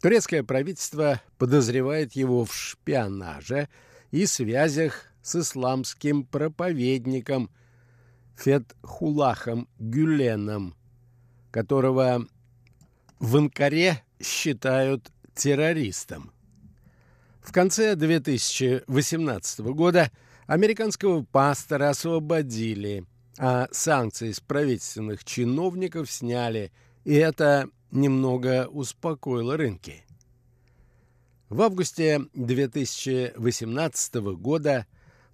[0.00, 3.68] Турецкое правительство подозревает его в шпионаже
[4.10, 7.50] и связях с исламским проповедником
[8.36, 10.74] Фетхулахом Гюленом,
[11.50, 12.26] которого
[13.18, 16.32] в Анкаре считают террористом.
[17.40, 20.10] В конце 2018 года
[20.46, 23.04] американского пастора освободили,
[23.38, 26.72] а санкции с правительственных чиновников сняли,
[27.04, 30.04] и это немного успокоило рынки.
[31.48, 34.86] В августе 2018 года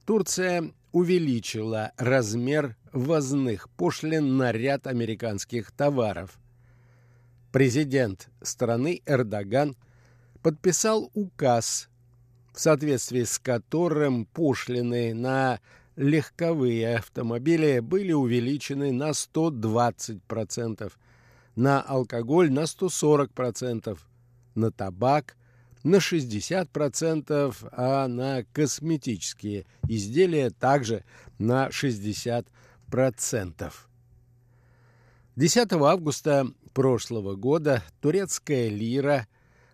[0.04, 6.38] Турция увеличила размер ввозных пошлин на ряд американских товаров.
[7.50, 9.76] Президент страны Эрдоган
[10.42, 11.88] подписал указ,
[12.52, 15.60] в соответствии с которым пошлины на
[15.96, 20.92] легковые автомобили были увеличены на 120%,
[21.56, 23.98] на алкоголь на 140%,
[24.54, 25.36] на табак
[25.84, 31.04] на 60%, а на косметические изделия также
[31.38, 32.44] на 60%.
[35.34, 39.26] 10 августа прошлого года турецкая лира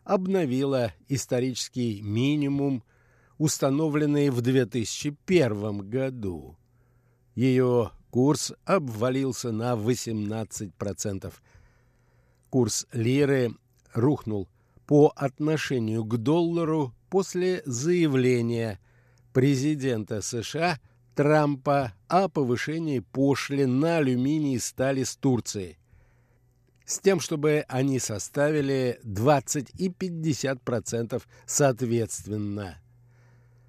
[0.09, 2.83] обновила исторический минимум,
[3.37, 6.57] установленный в 2001 году.
[7.35, 11.33] Ее курс обвалился на 18%.
[12.49, 13.55] Курс лиры
[13.93, 14.49] рухнул
[14.87, 18.81] по отношению к доллару после заявления
[19.35, 20.81] президента США
[21.15, 25.78] Трампа о повышении пошлин на алюминий и стали с Турции,
[26.89, 32.79] с тем, чтобы они составили 20 и 50% соответственно.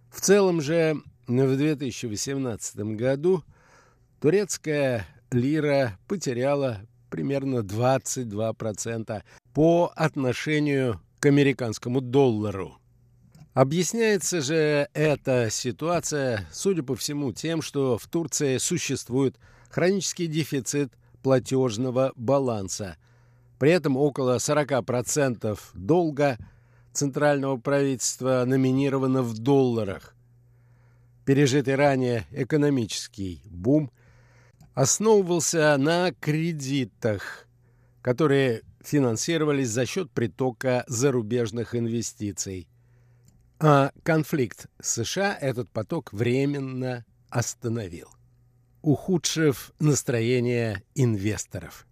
[0.10, 3.44] В целом же в 2018 году
[4.22, 12.78] турецкая лира потеряла примерно 22% по отношению к американскому доллару.
[13.54, 19.36] Объясняется же эта ситуация, судя по всему, тем, что в Турции существует
[19.70, 22.96] хронический дефицит платежного баланса.
[23.60, 26.38] При этом около 40% долга
[26.94, 30.16] центрального правительства номинировано в долларах.
[31.26, 33.92] Пережитый ранее экономический бум
[34.74, 37.48] основывался на кредитах,
[38.02, 42.70] которые финансировались за счет притока зарубежных инвестиций.
[43.60, 48.08] А конфликт с США этот поток временно остановил,
[48.82, 51.89] ухудшив настроение инвесторов.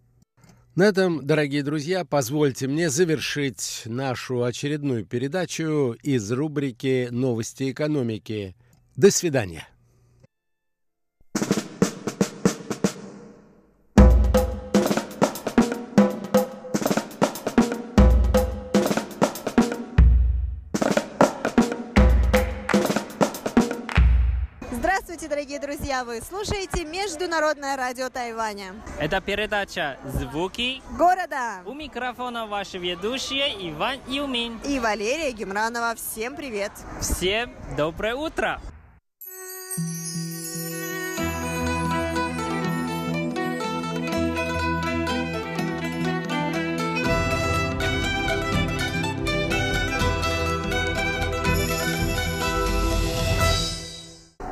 [0.78, 8.56] На этом, дорогие друзья, позвольте мне завершить нашу очередную передачу из рубрики «Новости экономики».
[8.96, 9.68] До свидания.
[25.98, 26.04] Друзья!
[26.04, 28.76] Вы слушаете Международное радио Тайваня.
[29.00, 31.62] Это передача «Звуки города».
[31.66, 35.96] У микрофона ваши ведущие Иван Юмин и Валерия Гемранова.
[35.96, 36.72] Всем привет!
[37.02, 38.60] Всем доброе утро!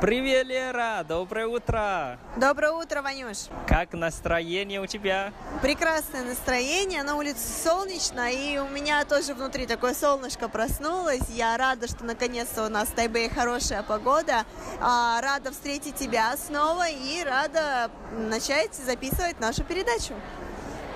[0.05, 1.03] Привет, Лера!
[1.03, 2.19] Доброе утро!
[2.37, 3.47] Доброе утро, Ванюш!
[3.65, 5.33] Как настроение у тебя?
[5.63, 11.27] Прекрасное настроение, на улице солнечно, и у меня тоже внутри такое солнышко проснулось.
[11.29, 14.43] Я рада, что наконец-то у нас в Тайбэе хорошая погода.
[14.79, 20.13] А, рада встретить тебя снова и рада начать записывать нашу передачу.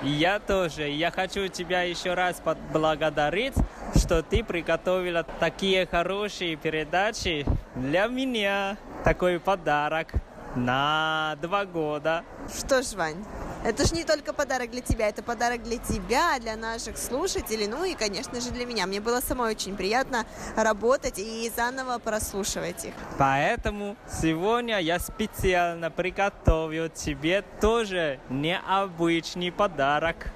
[0.04, 0.88] Я тоже.
[0.88, 3.54] Я хочу тебя еще раз поблагодарить,
[3.96, 7.44] что ты приготовила такие хорошие передачи
[7.74, 10.08] для меня такой подарок
[10.56, 12.24] на два года.
[12.52, 13.24] Что ж, Вань,
[13.64, 17.84] это ж не только подарок для тебя, это подарок для тебя, для наших слушателей, ну
[17.84, 18.86] и, конечно же, для меня.
[18.86, 20.24] Мне было самой очень приятно
[20.56, 22.94] работать и заново прослушивать их.
[23.18, 30.32] Поэтому сегодня я специально приготовил тебе тоже необычный подарок.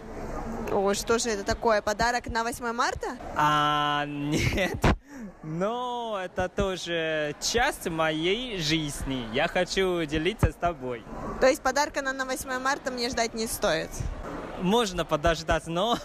[0.75, 1.81] О, что же это такое?
[1.83, 3.17] Подарок на 8 марта?
[3.37, 4.77] А, нет.
[5.45, 9.29] Но это тоже часть моей жизни.
[9.33, 11.05] Я хочу делиться с тобой.
[11.41, 13.91] То есть подарка на, на 8 марта мне ждать не стоит?
[14.61, 15.97] Можно подождать, но...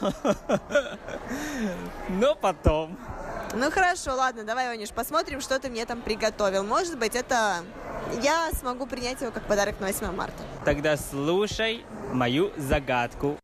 [2.09, 2.95] но потом.
[3.55, 6.63] Ну хорошо, ладно, давай, Ванюш, посмотрим, что ты мне там приготовил.
[6.63, 7.63] Может быть, это
[8.21, 10.43] я смогу принять его как подарок на 8 марта.
[10.63, 13.39] Тогда слушай мою загадку.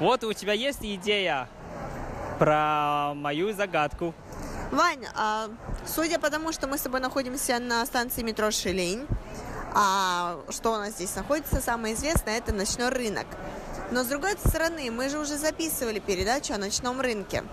[0.00, 1.46] Вот у тебя есть идея
[2.38, 4.14] про мою загадку.
[4.72, 5.50] Вань, а,
[5.86, 9.06] судя по тому, что мы с тобой находимся на станции метро Шилень,
[9.74, 13.26] а что у нас здесь находится, самое известное, это ночной рынок.
[13.90, 17.44] Но с другой стороны, мы же уже записывали передачу о ночном рынке.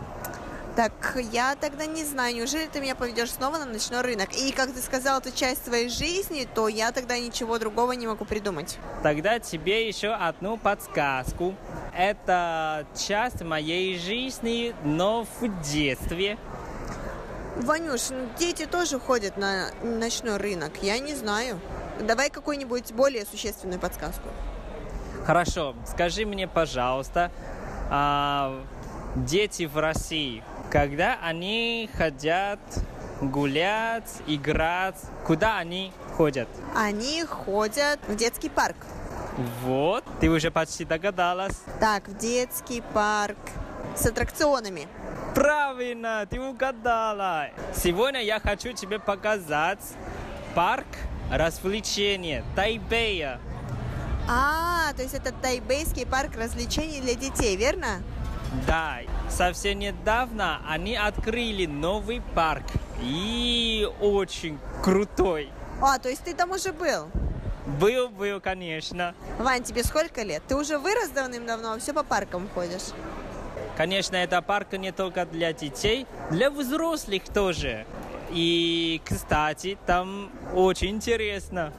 [0.78, 4.30] Так я тогда не знаю, неужели ты меня поведешь снова на ночной рынок?
[4.34, 8.26] И как ты сказал, это часть твоей жизни, то я тогда ничего другого не могу
[8.26, 8.78] придумать.
[9.02, 11.56] Тогда тебе еще одну подсказку.
[11.98, 16.38] Это часть моей жизни, но в детстве.
[17.56, 21.60] Ванюш, ну, дети тоже ходят на ночной рынок, я не знаю.
[22.00, 24.30] Давай какую-нибудь более существенную подсказку.
[25.26, 27.32] Хорошо, скажи мне, пожалуйста,
[27.90, 28.64] а,
[29.16, 32.60] дети в России, когда они хотят
[33.22, 36.48] гулять, играть, куда они ходят?
[36.76, 38.76] Они ходят в детский парк.
[39.64, 41.62] Вот, ты уже почти догадалась.
[41.80, 43.38] Так, в детский парк
[43.96, 44.88] с аттракционами.
[45.36, 47.50] Правильно, ты угадала.
[47.76, 49.82] Сегодня я хочу тебе показать
[50.56, 50.88] парк
[51.32, 53.40] развлечения Тайбэя.
[54.30, 58.02] А, то есть это тайбейский парк развлечений для детей, верно?
[58.66, 62.64] Да, совсем недавно они открыли новый парк.
[63.02, 65.50] И очень крутой.
[65.82, 67.10] А, то есть ты там уже был?
[67.80, 69.14] Был, был, конечно.
[69.38, 70.42] Вань, тебе сколько лет?
[70.48, 72.94] Ты уже вырос давным-давно, все по паркам ходишь.
[73.76, 77.86] Конечно, это парк не только для детей, для взрослых тоже.
[78.32, 81.74] И, кстати, там очень интересно.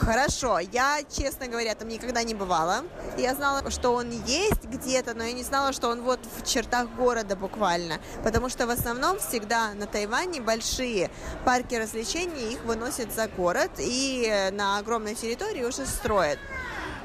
[0.00, 2.84] Хорошо, я, честно говоря, там никогда не бывала.
[3.18, 6.88] Я знала, что он есть где-то, но я не знала, что он вот в чертах
[6.96, 8.00] города буквально.
[8.24, 11.10] Потому что в основном всегда на Тайване большие
[11.44, 16.38] парки развлечений, их выносят за город и на огромной территории уже строят.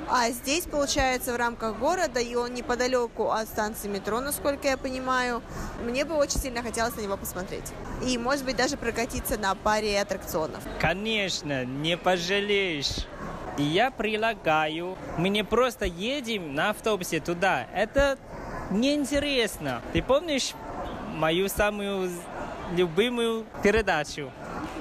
[0.07, 5.41] А здесь, получается, в рамках города, и он неподалеку от станции метро, насколько я понимаю.
[5.83, 7.65] Мне бы очень сильно хотелось на него посмотреть.
[8.05, 10.63] И, может быть, даже прокатиться на паре аттракционов.
[10.79, 13.07] Конечно, не пожалеешь.
[13.57, 17.67] И я предлагаю, мы не просто едем на автобусе туда.
[17.73, 18.17] Это
[18.69, 19.81] неинтересно.
[19.93, 20.53] Ты помнишь
[21.13, 22.11] мою самую
[22.73, 24.31] любимую передачу?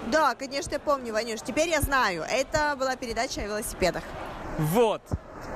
[0.08, 1.40] Да, конечно, я помню, Ванюш.
[1.40, 2.24] Теперь я знаю.
[2.28, 4.02] Это была передача о велосипедах.
[4.57, 5.01] Вот.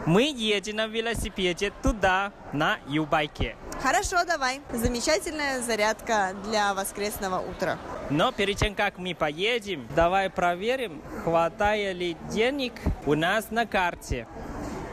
[0.05, 3.55] Мы едем на велосипеде туда, на Юбайке.
[3.81, 4.61] Хорошо, давай.
[4.71, 7.77] Замечательная зарядка для воскресного утра.
[8.09, 12.73] Но перед тем, как мы поедем, давай проверим, хватает ли денег
[13.05, 14.27] у нас на карте.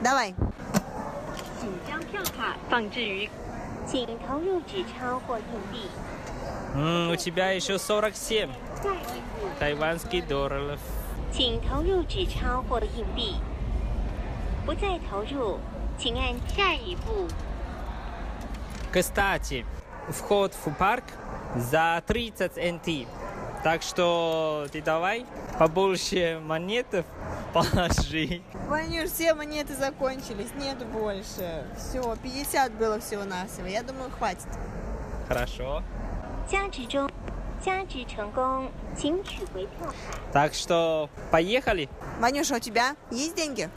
[0.01, 0.35] Давай.
[1.61, 3.31] 请将票卡放置于，
[3.87, 5.89] 请投入纸钞或硬币。
[6.74, 8.51] М, у тебя еще 47
[8.83, 10.81] 下一步， тайванских долларов.
[11.33, 13.35] 请投入纸钞或硬币。
[14.66, 15.59] 不再投入，
[15.99, 17.28] 请按下一步。
[18.93, 19.64] Кстати,
[20.09, 21.05] вход в парк
[21.57, 23.07] за 30 НТ.
[23.62, 25.26] Так что ты давай
[25.59, 27.05] побольше монетов
[27.53, 28.41] положи.
[28.68, 31.64] Ванюш, все монеты закончились, нет больше.
[31.76, 33.66] Все, 50 было всего-навсего.
[33.66, 34.49] Я думаю, хватит.
[35.28, 35.83] Хорошо.
[36.51, 37.09] 加值中，
[37.64, 39.93] 加值成功，请取回票卡。
[40.33, 41.89] Так что поехали.
[42.18, 43.68] Ванюша, у тебя есть деньги?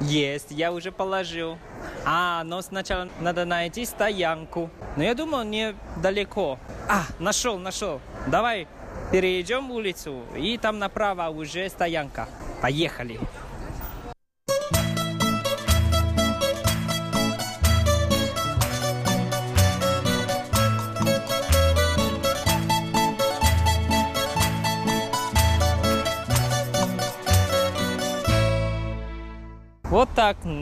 [0.00, 1.58] Есть, я уже положил.
[2.04, 4.70] А, но сначала надо найти стоянку.
[4.96, 6.58] Но я думал, недалеко.
[6.88, 8.00] А, нашел, нашел.
[8.26, 8.68] Давай
[9.10, 12.28] перейдем улицу, и там направо уже стоянка.
[12.62, 13.18] Поехали.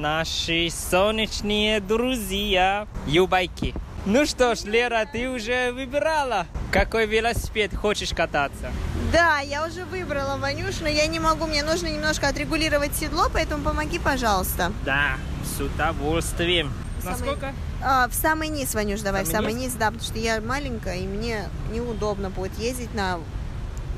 [0.07, 3.75] Наши солнечные друзья Юбайки.
[4.05, 8.71] Ну что ж, Лера, ты уже выбирала, какой велосипед хочешь кататься?
[9.13, 11.49] Да, я уже выбрала, Ванюш, но я не могу.
[11.49, 14.73] Мне нужно немножко отрегулировать седло, поэтому помоги, пожалуйста.
[14.85, 16.73] Да, с удовольствием.
[17.03, 17.53] Насколько?
[17.83, 19.73] А, в самый низ, Ванюш, давай, в Самый самый низ?
[19.73, 23.19] низ, да, потому что я маленькая, и мне неудобно будет ездить на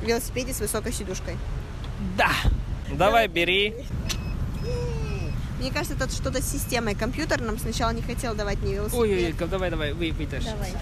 [0.03, 1.37] велосипеде с высокой сидушкой.
[2.17, 2.31] Да.
[2.97, 3.75] Давай, бери.
[5.59, 6.95] Мне кажется, это что-то с системой.
[6.95, 9.01] Компьютер нам сначала не хотел давать мне велосипед.
[9.01, 10.47] Ой-ой-ой, давай, давай, вы, вытащи.
[10.47, 10.73] Давай,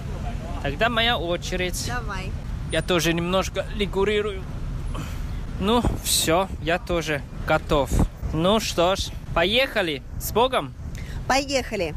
[0.62, 1.86] Тогда моя очередь.
[1.86, 2.30] давай.
[2.72, 4.42] Я тоже немножко лигурирую.
[5.60, 7.90] Ну, все, я тоже готов.
[8.34, 10.02] Ну что ж, поехали.
[10.20, 10.74] С Богом.
[11.26, 11.94] Поехали.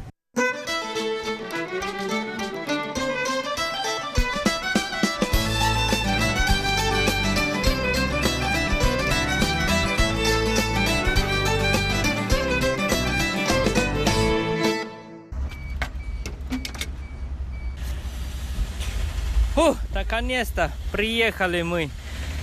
[19.60, 21.90] Фу, наконец-то приехали мы.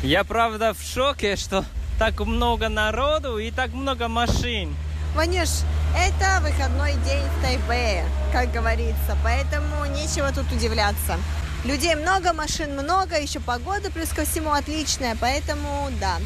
[0.04, 1.66] Я правда в шоке, что
[1.98, 4.76] так много народу и так много машин.
[5.16, 5.50] Ванюш,
[5.98, 11.18] это выходной день в Тайбэе, как говорится, поэтому нечего тут удивляться.
[11.66, 16.18] Людей много, машин много, еще погода плюс ко всему отличная, поэтому да.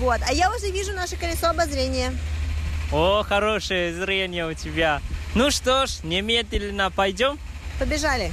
[0.00, 2.12] Вот, а я уже вижу наше колесо обозрения.
[2.90, 5.00] О, хорошее зрение у тебя.
[5.36, 7.38] Ну что ж, немедленно пойдем.
[7.78, 8.32] Побежали.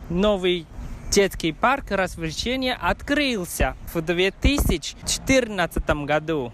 [0.09, 0.67] новый
[1.11, 6.53] детский парк развлечения открылся в 2014 году.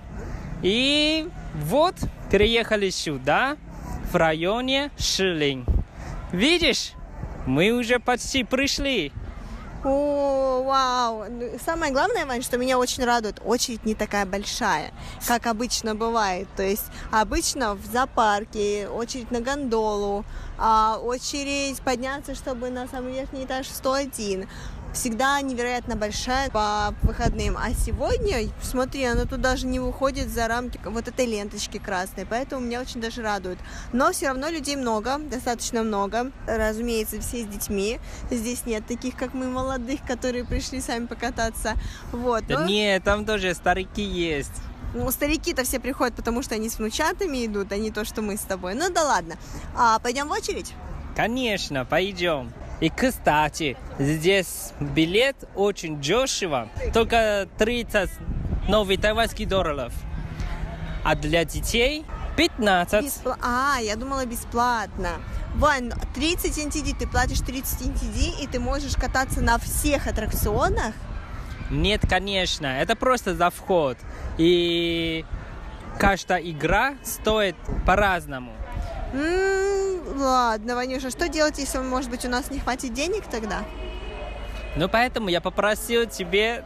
[0.63, 1.95] И вот
[2.31, 3.57] переехали сюда,
[4.13, 5.69] в районе Шилинг.
[6.33, 6.93] Видишь,
[7.47, 9.13] мы уже почти пришли.
[9.83, 11.25] О, вау!
[11.31, 14.93] Ну, Самое главное, Вань, что меня очень радует, очередь не такая большая,
[15.27, 16.49] как обычно бывает.
[16.55, 20.27] То есть обычно в зоопарке очередь на гондолу,
[20.59, 24.47] а очередь подняться, чтобы на самый верхний этаж 101
[24.93, 27.57] всегда невероятно большая по выходным.
[27.57, 32.65] А сегодня, смотри, она тут даже не выходит за рамки вот этой ленточки красной, поэтому
[32.65, 33.59] меня очень даже радует.
[33.93, 36.33] Но все равно людей много, достаточно много.
[36.47, 38.01] Разумеется, все с детьми.
[38.31, 41.75] Здесь нет таких, как мы, молодых, которые пришли сами покататься.
[42.13, 42.47] Вот.
[42.47, 44.53] Да но- нет, там тоже старики есть.
[44.95, 48.37] ну, старики-то все приходят, потому что они с внучатами идут, а не то, что мы
[48.37, 48.75] с тобой.
[48.75, 49.37] Ну да ладно.
[49.77, 50.73] А, пойдем в очередь?
[51.15, 52.53] Конечно, пойдем.
[52.81, 58.11] И, кстати, здесь билет очень дешево, только 30
[58.69, 59.93] новых тайваньских долларов.
[61.05, 62.05] А для детей
[62.37, 63.05] 15.
[63.05, 65.09] Беспла- А, я думала бесплатно.
[65.57, 70.95] Вань, 30 NTD, ты платишь 30 NTD, и ты можешь кататься на всех аттракционах?
[71.71, 73.99] Нет, конечно, это просто за вход.
[74.39, 75.25] И
[75.99, 77.57] каждая игра стоит
[77.87, 78.53] по-разному.
[79.13, 83.65] Ладно, Ванюша, что делать, если, может быть, у нас не хватит денег тогда?
[84.77, 86.65] Ну, поэтому я попросил тебе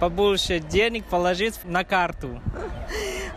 [0.00, 2.40] побольше денег положить на карту.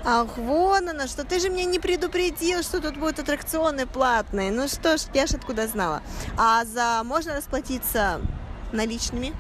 [0.04, 4.52] Ах, вон оно, что ты же меня не предупредил, что тут будут аттракционы платные.
[4.52, 6.02] Ну что ж, я ж откуда знала.
[6.38, 8.22] А за можно расплатиться
[8.72, 9.34] наличными?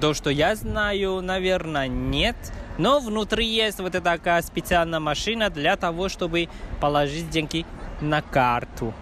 [0.00, 2.36] То, что я знаю, наверное, нет.
[2.78, 6.48] Но внутри есть вот такая специальная машина для того, чтобы
[6.80, 7.66] положить деньги
[8.00, 8.94] на карту.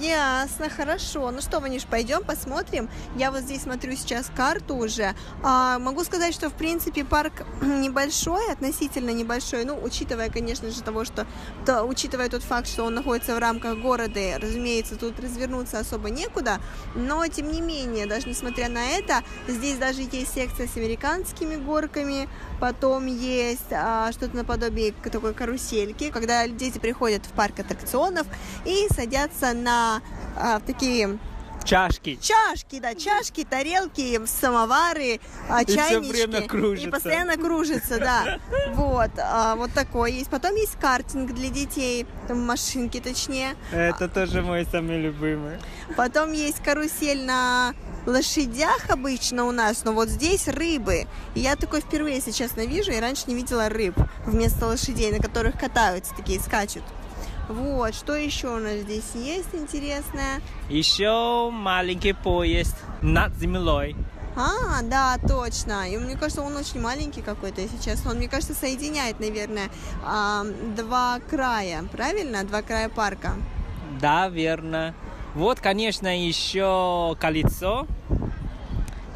[0.00, 1.30] Ясно, хорошо.
[1.30, 2.90] Ну что, Ванюш, пойдем посмотрим.
[3.16, 5.14] Я вот здесь смотрю сейчас карту уже.
[5.42, 9.64] А, могу сказать, что в принципе парк небольшой, относительно небольшой.
[9.64, 11.26] Ну, учитывая, конечно же, того, что
[11.64, 16.60] то, учитывая тот факт, что он находится в рамках города, разумеется, тут развернуться особо некуда.
[16.94, 22.28] Но тем не менее, даже несмотря на это, здесь даже есть секция с американскими горками,
[22.60, 28.26] потом есть а, что-то наподобие такой карусельки, когда дети приходят в парк аттракционов
[28.64, 30.02] и садятся на
[30.36, 31.18] а, такие
[31.64, 32.18] Чашки.
[32.20, 36.12] Чашки, да, чашки, тарелки, самовары, а, и чайнички.
[36.12, 36.88] Все время кружится.
[36.88, 38.38] И постоянно кружится, да.
[38.74, 40.28] Вот, а, вот такой есть.
[40.28, 43.56] Потом есть картинг для детей, там машинки точнее.
[43.72, 45.58] Это тоже мой самый любимый.
[45.96, 47.74] Потом есть карусель на
[48.04, 51.06] лошадях обычно у нас, но вот здесь рыбы.
[51.34, 53.94] И я такой впервые, если честно, вижу, и раньше не видела рыб
[54.26, 56.82] вместо лошадей, на которых катаются, такие скачут.
[57.48, 60.40] Вот, что еще у нас здесь есть интересное?
[60.70, 63.96] Еще маленький поезд над землей.
[64.36, 65.88] А, да, точно.
[65.88, 68.10] И мне кажется, он очень маленький какой-то, если честно.
[68.10, 69.70] Он, мне кажется, соединяет, наверное,
[70.04, 70.44] а,
[70.76, 72.42] два края, правильно?
[72.44, 73.34] Два края парка.
[74.00, 74.94] Да, верно.
[75.34, 77.86] Вот, конечно, еще колесо.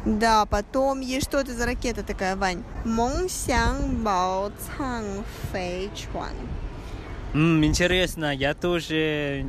[0.05, 2.63] Да, потом есть что это за ракета такая, Вань?
[2.85, 6.33] Монсян Бао Цанг Фэй Чуан.
[7.33, 9.45] М, интересно, я тоже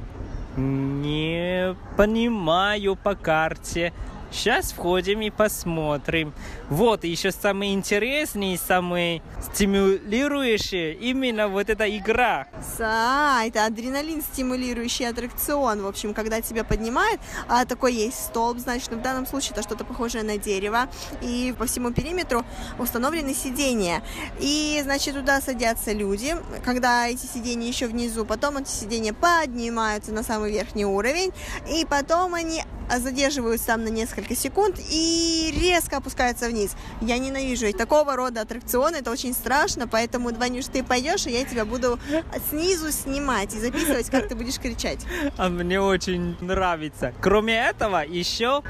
[0.57, 3.93] не понимаю по карте.
[4.31, 6.33] Сейчас входим и посмотрим.
[6.69, 9.23] Вот, еще самый интересный, самый
[9.53, 12.47] стимулирующий именно вот эта игра.
[12.79, 15.83] Да, это адреналин стимулирующий аттракцион.
[15.83, 19.85] В общем, когда тебя поднимает, а такой есть столб, значит, в данном случае это что-то
[19.85, 20.89] похожее на дерево.
[21.23, 22.45] И по всему периметру
[22.79, 24.03] установлены сиденья.
[24.39, 28.25] И, значит, туда садятся люди, когда эти сиденья еще внизу.
[28.25, 31.33] Потом эти сиденья поднимаются на самый верхний уровень.
[31.69, 32.63] И потом они
[32.99, 36.75] задерживаются там на несколько секунд и резко опускаются вниз.
[37.01, 41.45] Я ненавижу и такого рода аттракционы, это очень страшно, поэтому, Ванюш, ты пойдешь, и я
[41.45, 41.99] тебя буду
[42.51, 45.01] снизу снимать и записывать, как ты будешь кричать.
[45.37, 47.13] А мне очень нравится.
[47.21, 48.63] Кроме этого, еще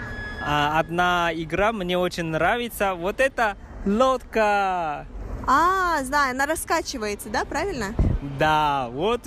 [0.43, 2.95] а, одна игра мне очень нравится.
[2.95, 3.57] Вот это
[3.87, 5.07] лодка.
[5.47, 7.95] А, знаю, она раскачивается, да, правильно?
[8.39, 9.23] Да, вот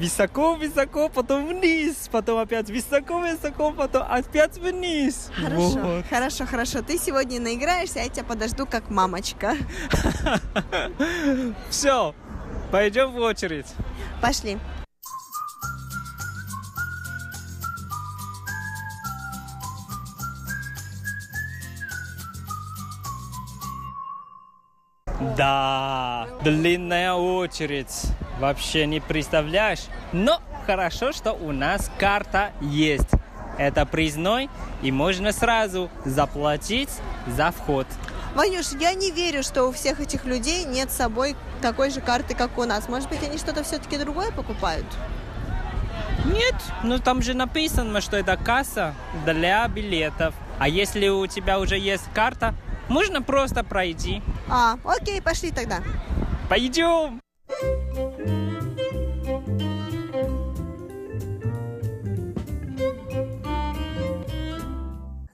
[0.00, 5.30] высоко-высоко, потом вниз, потом опять высоко-высоко, потом опять вниз.
[5.36, 6.04] Хорошо, Вот.
[6.10, 6.82] хорошо, хорошо.
[6.82, 9.54] Ты сегодня наиграешься, а я тебя подожду как мамочка.
[11.70, 12.14] Все,
[12.72, 13.66] пойдем в очередь.
[14.20, 14.58] Пошли.
[25.20, 28.04] Да, длинная очередь.
[28.38, 29.84] Вообще не представляешь.
[30.12, 33.08] Но хорошо, что у нас карта есть.
[33.58, 34.50] Это признай,
[34.82, 36.90] и можно сразу заплатить
[37.26, 37.86] за вход.
[38.34, 42.34] Ванюш, я не верю, что у всех этих людей нет с собой такой же карты,
[42.34, 42.86] как у нас.
[42.86, 44.84] Может быть, они что-то все-таки другое покупают?
[46.26, 48.94] Нет, ну там же написано, что это касса
[49.24, 50.34] для билетов.
[50.58, 52.54] А если у тебя уже есть карта,
[52.88, 54.22] можно просто пройти.
[54.48, 55.82] А, окей, пошли тогда.
[56.48, 57.20] Пойдем!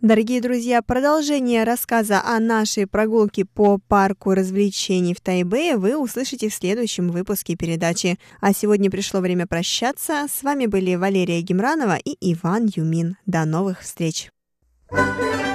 [0.03, 6.55] Дорогие друзья, продолжение рассказа о нашей прогулке по парку развлечений в Тайбэе вы услышите в
[6.55, 8.19] следующем выпуске передачи.
[8.41, 10.27] А сегодня пришло время прощаться.
[10.29, 13.17] С вами были Валерия Гемранова и Иван Юмин.
[13.27, 14.29] До новых встреч!
[14.91, 15.52] thank you